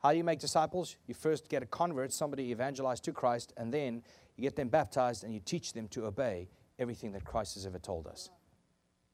How 0.02 0.10
do 0.10 0.18
you 0.18 0.24
make 0.24 0.40
disciples? 0.40 0.96
You 1.06 1.14
first 1.14 1.48
get 1.48 1.62
a 1.62 1.66
convert, 1.66 2.12
somebody 2.12 2.50
evangelized 2.50 3.04
to 3.04 3.12
Christ, 3.12 3.52
and 3.56 3.72
then 3.72 4.02
you 4.36 4.42
get 4.42 4.56
them 4.56 4.68
baptized 4.68 5.24
and 5.24 5.32
you 5.32 5.40
teach 5.40 5.72
them 5.72 5.88
to 5.88 6.06
obey 6.06 6.48
everything 6.78 7.12
that 7.12 7.24
Christ 7.24 7.54
has 7.54 7.66
ever 7.66 7.78
told 7.78 8.06
us. 8.06 8.30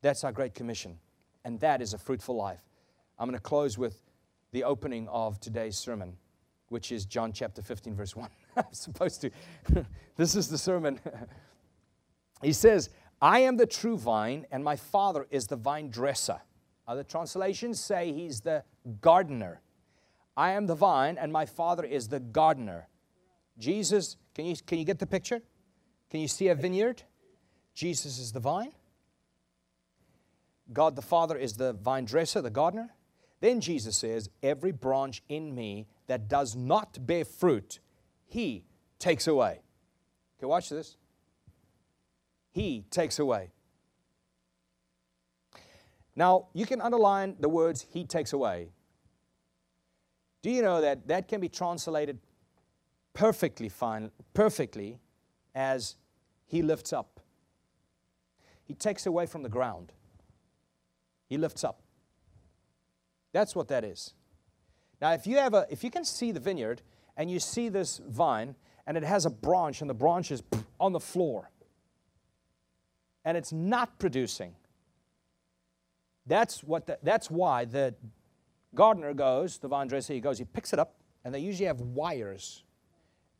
That's 0.03 0.25
our 0.25 0.33
Great 0.33 0.55
Commission. 0.55 0.99
And 1.45 1.61
that 1.61 1.83
is 1.83 1.95
a 1.95 1.99
fruitful 1.99 2.37
life. 2.37 2.63
I'm 3.19 3.29
going 3.29 3.39
to 3.39 3.43
close 3.43 3.79
with 3.79 4.01
the 4.53 4.65
opening 4.65 5.09
of 5.09 5.41
today's 5.41 5.77
sermon, 5.77 6.17
which 6.69 6.93
is 6.93 7.05
John 7.05 7.33
chapter 7.33 7.63
15, 7.63 7.95
verse 7.95 8.17
1. 8.17 8.29
I'm 8.57 8.65
supposed 8.73 9.21
to. 9.23 9.31
this 10.17 10.35
is 10.35 10.49
the 10.49 10.59
sermon. 10.59 11.01
he 12.43 12.53
says, 12.53 12.91
I 13.21 13.41
am 13.41 13.57
the 13.57 13.67
true 13.67 13.97
vine, 13.97 14.47
and 14.51 14.63
my 14.63 14.77
Father 14.77 15.27
is 15.31 15.47
the 15.47 15.57
vine 15.57 15.91
dresser. 15.91 16.41
Other 16.87 17.03
translations 17.03 17.81
say 17.81 18.13
he's 18.13 18.41
the 18.41 18.65
gardener. 19.01 19.61
I 20.37 20.53
am 20.53 20.67
the 20.67 20.75
vine, 20.75 21.19
and 21.19 21.33
my 21.33 21.47
Father 21.47 21.85
is 21.85 22.09
the 22.09 22.21
gardener. 22.21 22.89
Jesus, 23.59 24.17
can 24.35 24.47
you, 24.47 24.57
can 24.67 24.79
you 24.79 24.85
get 24.85 24.99
the 24.99 25.07
picture? 25.07 25.43
Can 26.11 26.21
you 26.21 26.29
see 26.29 26.49
a 26.49 26.55
vineyard? 26.55 27.03
Jesus 27.75 28.19
is 28.19 28.33
the 28.33 28.41
vine. 28.41 28.73
God 30.73 30.97
the 30.97 31.03
Father 31.03 31.37
is 31.37 31.55
the 31.55 31.73
vine 31.73 32.05
dresser, 32.05 32.41
the 32.41 32.51
gardener. 32.51 32.91
Then 33.41 33.61
Jesus 33.61 33.97
says, 33.97 34.31
Every 34.43 34.73
branch 34.73 35.23
in 35.29 35.55
me 35.55 35.87
that 36.07 36.29
does 36.29 36.55
not 36.55 37.05
bear 37.07 37.25
fruit, 37.25 37.81
he 38.27 38.65
takes 38.99 39.27
away. 39.27 39.61
Okay, 40.39 40.47
watch 40.47 40.69
this. 40.69 40.98
He 42.59 42.85
takes 42.91 43.21
away. 43.21 43.53
Now, 46.17 46.49
you 46.55 46.67
can 46.67 46.81
underline 46.81 47.37
the 47.39 47.49
words 47.49 47.87
He 47.89 48.03
takes 48.03 48.33
away. 48.33 48.71
Do 50.43 50.51
you 50.51 50.63
know 50.63 50.81
that 50.81 51.07
that 51.07 51.29
can 51.29 51.41
be 51.41 51.49
translated 51.49 52.19
perfectly 53.15 53.69
fine, 53.69 54.11
perfectly 54.35 54.99
as 55.55 55.95
He 56.47 56.63
lifts 56.63 56.93
up? 56.93 57.21
He 58.65 58.75
takes 58.75 59.07
away 59.07 59.27
from 59.27 59.45
the 59.45 59.49
ground. 59.49 59.93
He 61.29 61.39
lifts 61.39 61.63
up. 61.63 61.81
That's 63.33 63.55
what 63.55 63.69
that 63.69 63.85
is. 63.85 64.15
Now, 65.01 65.13
if 65.13 65.29
you 65.29 65.37
have 65.37 65.55
a, 65.55 65.65
if 65.71 65.85
you 65.85 65.93
can 65.93 66.05
see 66.05 66.33
the 66.33 66.41
vineyard 66.41 66.83
and 67.17 67.31
you 67.31 67.39
see 67.39 67.69
this 67.69 68.01
vine 68.09 68.57
and 68.85 68.97
it 68.97 69.05
has 69.05 69.27
a 69.27 69.31
branch 69.31 69.81
and 69.81 69.89
the 69.89 69.95
branch 69.95 70.33
is 70.33 70.43
on 70.81 70.93
the 70.93 70.99
floor 70.99 71.53
and 73.25 73.37
it's 73.37 73.53
not 73.53 73.99
producing, 73.99 74.55
that's 76.27 76.63
what. 76.63 76.87
The, 76.87 76.99
that's 77.03 77.31
why 77.31 77.65
the 77.65 77.95
gardener 78.75 79.15
goes, 79.15 79.59
the 79.59 79.69
vine 79.69 79.89
dresser, 79.89 80.13
he 80.13 80.21
goes, 80.21 80.39
he 80.39 80.45
picks 80.45 80.73
it 80.73 80.79
up, 80.79 80.95
and 81.25 81.35
they 81.35 81.41
usually 81.41 81.67
have 81.67 81.81
wires, 81.81 82.65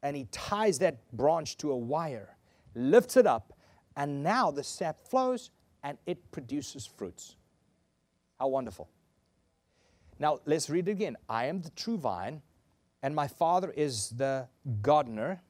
and 0.03 0.17
he 0.17 0.27
ties 0.33 0.79
that 0.81 1.11
branch 1.13 1.57
to 1.59 1.71
a 1.73 1.77
wire, 1.77 2.37
lifts 2.75 3.17
it 3.17 3.27
up, 3.27 3.53
and 3.97 4.23
now 4.23 4.51
the 4.51 4.63
sap 4.65 5.07
flows 5.09 5.51
and 5.83 5.99
it 6.07 6.31
produces 6.31 6.87
fruits. 6.87 7.37
How 8.39 8.49
wonderful. 8.49 8.89
Now, 10.19 10.41
let's 10.47 10.69
read 10.69 10.89
it 10.89 10.93
again. 10.93 11.17
I 11.29 11.47
am 11.47 11.63
the 11.63 11.71
true 11.71 11.97
vine, 11.97 12.43
and 13.03 13.15
my 13.15 13.29
Father 13.29 13.73
is 13.77 14.11
the 14.11 14.49
gardener. 14.83 15.41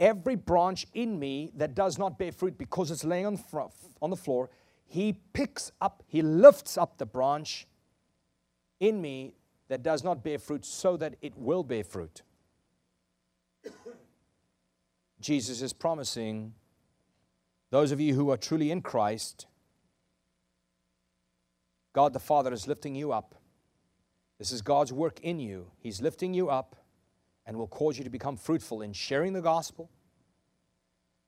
Every 0.00 0.36
branch 0.36 0.86
in 0.94 1.18
me 1.18 1.50
that 1.56 1.74
does 1.74 1.98
not 1.98 2.18
bear 2.18 2.32
fruit 2.32 2.56
because 2.56 2.90
it's 2.90 3.04
laying 3.04 3.26
on, 3.26 3.38
on 4.00 4.10
the 4.10 4.16
floor, 4.16 4.50
he 4.86 5.18
picks 5.32 5.72
up, 5.80 6.02
he 6.06 6.22
lifts 6.22 6.78
up 6.78 6.98
the 6.98 7.06
branch 7.06 7.66
in 8.80 9.00
me 9.00 9.34
that 9.68 9.82
does 9.82 10.04
not 10.04 10.22
bear 10.22 10.38
fruit 10.38 10.64
so 10.64 10.96
that 10.96 11.16
it 11.20 11.36
will 11.36 11.62
bear 11.62 11.84
fruit. 11.84 12.22
Jesus 15.20 15.62
is 15.62 15.72
promising 15.72 16.54
those 17.70 17.92
of 17.92 18.00
you 18.00 18.14
who 18.14 18.30
are 18.30 18.36
truly 18.36 18.70
in 18.70 18.80
Christ, 18.80 19.46
God 21.92 22.12
the 22.12 22.20
Father 22.20 22.52
is 22.52 22.66
lifting 22.66 22.94
you 22.94 23.12
up. 23.12 23.34
This 24.38 24.52
is 24.52 24.62
God's 24.62 24.92
work 24.92 25.20
in 25.20 25.40
you. 25.40 25.72
He's 25.78 26.00
lifting 26.00 26.32
you 26.32 26.48
up 26.48 26.76
and 27.48 27.56
will 27.56 27.66
cause 27.66 27.96
you 27.96 28.04
to 28.04 28.10
become 28.10 28.36
fruitful 28.36 28.82
in 28.82 28.92
sharing 28.92 29.32
the 29.32 29.40
gospel, 29.40 29.90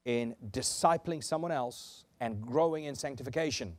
in 0.04 0.36
discipling 0.50 1.24
someone 1.24 1.50
else, 1.50 2.04
and 2.20 2.42
growing 2.42 2.84
in 2.84 2.94
sanctification. 2.94 3.76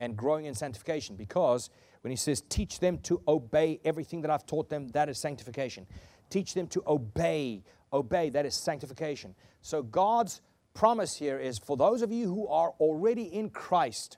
And 0.00 0.16
growing 0.16 0.46
in 0.46 0.54
sanctification 0.54 1.14
because 1.14 1.70
when 2.00 2.10
he 2.10 2.16
says, 2.16 2.40
teach 2.48 2.80
them 2.80 2.98
to 3.00 3.22
obey 3.28 3.78
everything 3.84 4.22
that 4.22 4.32
I've 4.32 4.46
taught 4.46 4.68
them, 4.68 4.88
that 4.88 5.08
is 5.08 5.18
sanctification. 5.18 5.86
Teach 6.28 6.54
them 6.54 6.66
to 6.68 6.82
obey, 6.88 7.62
obey, 7.92 8.30
that 8.30 8.44
is 8.44 8.56
sanctification. 8.56 9.34
So 9.60 9.82
God's 9.82 10.40
promise 10.74 11.14
here 11.14 11.38
is 11.38 11.58
for 11.58 11.76
those 11.76 12.02
of 12.02 12.10
you 12.10 12.26
who 12.26 12.48
are 12.48 12.70
already 12.80 13.24
in 13.24 13.50
Christ, 13.50 14.16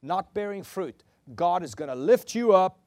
not 0.00 0.32
bearing 0.32 0.62
fruit, 0.62 1.02
God 1.34 1.64
is 1.64 1.74
going 1.74 1.88
to 1.88 1.96
lift 1.96 2.34
you 2.34 2.52
up 2.52 2.78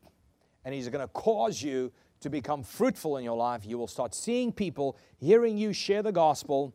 and 0.64 0.74
He's 0.74 0.88
going 0.88 1.06
to 1.06 1.12
cause 1.12 1.62
you 1.62 1.92
to 2.22 2.30
become 2.30 2.64
fruitful 2.64 3.18
in 3.18 3.24
your 3.24 3.38
life. 3.38 3.66
You 3.66 3.78
will 3.78 3.88
start 3.88 4.14
seeing 4.14 4.52
people 4.52 4.98
hearing 5.18 5.58
you 5.58 5.74
share 5.74 6.04
the 6.04 6.12
gospel, 6.12 6.74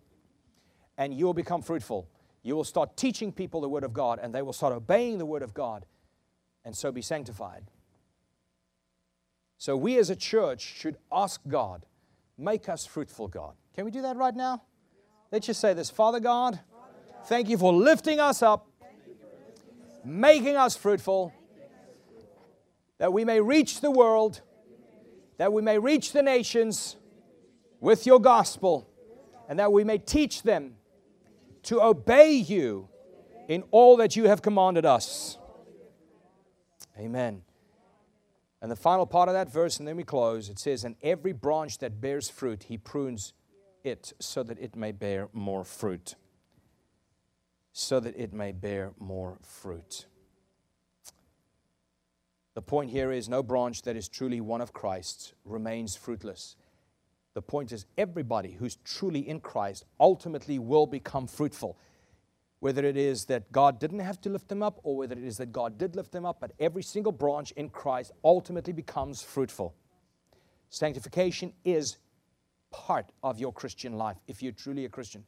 and 0.97 1.13
you 1.13 1.27
will 1.27 1.35
become 1.35 1.63
fruitful. 1.63 2.09
You 2.43 2.57
will 2.57 2.65
start 2.65 2.97
teaching 2.97 3.33
people 3.33 3.61
the 3.61 3.69
Word 3.69 3.85
of 3.85 3.93
God, 3.93 4.19
and 4.23 4.35
they 4.35 4.43
will 4.43 4.53
start 4.53 4.73
obeying 4.73 5.19
the 5.19 5.27
Word 5.27 5.43
of 5.43 5.55
God, 5.55 5.87
and 6.65 6.77
so 6.77 6.93
be 6.93 7.03
sanctified. 7.03 7.65
So, 9.59 9.77
we 9.77 9.99
as 9.99 10.11
a 10.11 10.17
church 10.17 10.61
should 10.61 10.97
ask 11.11 11.41
God, 11.49 11.87
make 12.37 12.69
us 12.69 12.85
fruitful, 12.85 13.29
God. 13.29 13.55
Can 13.75 13.85
we 13.85 13.91
do 13.91 14.03
that 14.03 14.17
right 14.17 14.35
now? 14.35 14.63
Let's 15.33 15.47
just 15.47 15.61
say 15.61 15.75
this 15.75 15.91
Father 15.91 16.21
God, 16.21 16.61
thank 17.25 17.49
you 17.49 17.59
for 17.59 17.73
lifting 17.73 18.21
us 18.21 18.43
up, 18.43 18.69
making 20.05 20.57
us 20.57 20.77
fruitful, 20.77 21.33
that 22.99 23.13
we 23.13 23.25
may 23.25 23.41
reach 23.41 23.81
the 23.81 23.91
world, 23.91 24.43
that 25.37 25.53
we 25.53 25.62
may 25.62 25.78
reach 25.78 26.12
the 26.12 26.22
nations 26.22 26.97
with 27.80 28.07
your 28.07 28.20
gospel, 28.20 28.89
and 29.49 29.59
that 29.59 29.72
we 29.72 29.85
may 29.85 29.99
teach 29.99 30.43
them 30.43 30.76
to 31.64 31.82
obey 31.82 32.32
you 32.32 32.89
in 33.49 33.62
all 33.70 33.97
that 33.97 34.16
you 34.16 34.24
have 34.24 34.43
commanded 34.43 34.87
us. 34.87 35.39
Amen. 36.99 37.43
And 38.62 38.70
the 38.70 38.76
final 38.76 39.05
part 39.05 39.28
of 39.28 39.35
that 39.35 39.53
verse, 39.53 39.78
and 39.78 39.87
then 39.87 39.97
we 39.97 40.05
close, 40.05 40.49
it 40.49 40.59
says, 40.59 40.85
And 40.85 40.97
every 41.03 41.32
branch 41.32 41.78
that 41.78 42.01
bears 42.01 42.30
fruit, 42.30 42.64
he 42.64 42.78
prunes 42.78 43.35
it 43.82 44.14
so 44.18 44.43
that 44.43 44.59
it 44.59 44.74
may 44.74 44.93
bear 44.93 45.28
more 45.35 45.64
fruit. 45.64 46.14
So 47.72 48.01
that 48.01 48.16
it 48.16 48.32
may 48.32 48.53
bear 48.53 48.93
more 48.99 49.37
fruit. 49.43 50.07
The 52.55 52.63
point 52.63 52.91
here 52.91 53.11
is 53.11 53.29
no 53.29 53.43
branch 53.43 53.83
that 53.83 53.97
is 53.97 54.09
truly 54.09 54.41
one 54.41 54.61
of 54.61 54.73
Christ's 54.73 55.33
remains 55.45 55.97
fruitless. 55.97 56.57
The 57.35 57.43
point 57.43 57.73
is, 57.73 57.85
everybody 57.99 58.53
who's 58.53 58.77
truly 58.85 59.29
in 59.29 59.41
Christ 59.41 59.85
ultimately 59.99 60.61
will 60.61 60.87
become 60.87 61.27
fruitful. 61.27 61.77
Whether 62.61 62.85
it 62.85 62.97
is 62.97 63.25
that 63.25 63.51
God 63.51 63.81
didn't 63.81 63.99
have 63.99 64.21
to 64.21 64.31
lift 64.31 64.49
them 64.49 64.63
up 64.63 64.79
or 64.85 64.97
whether 64.97 65.17
it 65.17 65.25
is 65.25 65.37
that 65.39 65.53
God 65.53 65.77
did 65.77 65.97
lift 65.97 66.13
them 66.13 66.25
up, 66.25 66.39
but 66.41 66.53
every 66.61 66.83
single 66.83 67.13
branch 67.13 67.51
in 67.53 67.69
Christ 67.69 68.13
ultimately 68.23 68.73
becomes 68.73 69.21
fruitful. 69.21 69.75
Sanctification 70.71 71.53
is 71.65 71.99
part 72.71 73.11
of 73.23 73.39
your 73.39 73.53
Christian 73.53 73.95
life 73.95 74.17
if 74.29 74.43
you're 74.43 74.53
truly 74.53 74.85
a 74.85 74.89
Christian. 74.89 75.25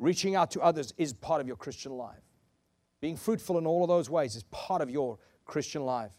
Reaching 0.00 0.34
out 0.34 0.50
to 0.50 0.60
others 0.60 0.92
is 0.98 1.12
part 1.12 1.40
of 1.40 1.46
your 1.46 1.56
Christian 1.56 1.92
life. 1.92 2.22
Being 3.00 3.16
fruitful 3.16 3.56
in 3.58 3.66
all 3.66 3.84
of 3.84 3.88
those 3.88 4.10
ways 4.10 4.34
is 4.34 4.42
part 4.44 4.82
of 4.82 4.90
your 4.90 5.18
Christian 5.44 5.84
life. 5.84 6.12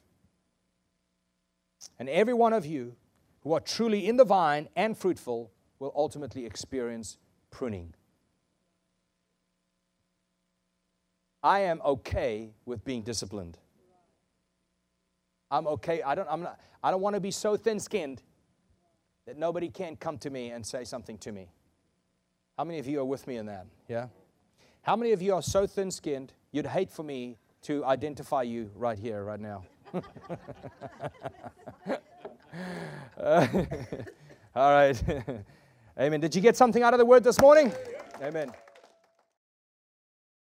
And 2.00 2.10
every 2.10 2.34
one 2.34 2.54
of 2.54 2.66
you 2.66 2.96
who 3.42 3.54
are 3.54 3.60
truly 3.60 4.08
in 4.08 4.18
the 4.18 4.26
vine 4.26 4.68
and 4.76 4.98
fruitful 4.98 5.52
will 5.80 5.94
ultimately 5.96 6.46
experience 6.46 7.18
pruning. 7.52 7.94
I 11.44 11.60
am 11.60 11.80
okay 11.86 12.50
with 12.66 12.84
being 12.84 13.04
disciplined. 13.04 13.60
I'm 15.52 15.68
okay. 15.68 16.02
I 16.02 16.16
don't, 16.16 16.28
I'm 16.30 16.42
not, 16.42 16.60
I 16.84 16.90
don't 16.90 17.02
want 17.02 17.14
to 17.14 17.20
be 17.20 17.30
so 17.30 17.56
thin 17.56 17.80
skinned 17.80 18.24
that 19.28 19.38
nobody 19.38 19.70
can 19.70 19.96
come 19.96 20.18
to 20.20 20.30
me 20.30 20.50
and 20.50 20.66
say 20.66 20.84
something 20.84 21.18
to 21.20 21.32
me. 21.32 21.50
How 22.58 22.64
many 22.64 22.80
of 22.80 22.88
you 22.88 23.00
are 23.00 23.06
with 23.06 23.28
me 23.28 23.38
in 23.38 23.46
that? 23.46 23.68
Yeah? 23.88 24.08
How 24.82 24.96
many 24.96 25.12
of 25.12 25.22
you 25.22 25.34
are 25.34 25.42
so 25.42 25.68
thin 25.68 25.92
skinned, 25.92 26.34
you'd 26.52 26.66
hate 26.66 26.92
for 26.92 27.04
me 27.04 27.38
to 27.66 27.84
identify 27.86 28.44
you 28.44 28.70
right 28.76 28.98
here, 28.98 29.24
right 29.24 29.40
now? 29.40 29.64
uh, 33.18 33.48
all 34.56 34.72
right. 34.72 35.04
Amen. 36.00 36.20
Did 36.20 36.36
you 36.36 36.42
get 36.42 36.56
something 36.56 36.84
out 36.84 36.94
of 36.94 37.00
the 37.00 37.06
word 37.06 37.24
this 37.24 37.40
morning? 37.40 37.74
Amen. 38.22 38.52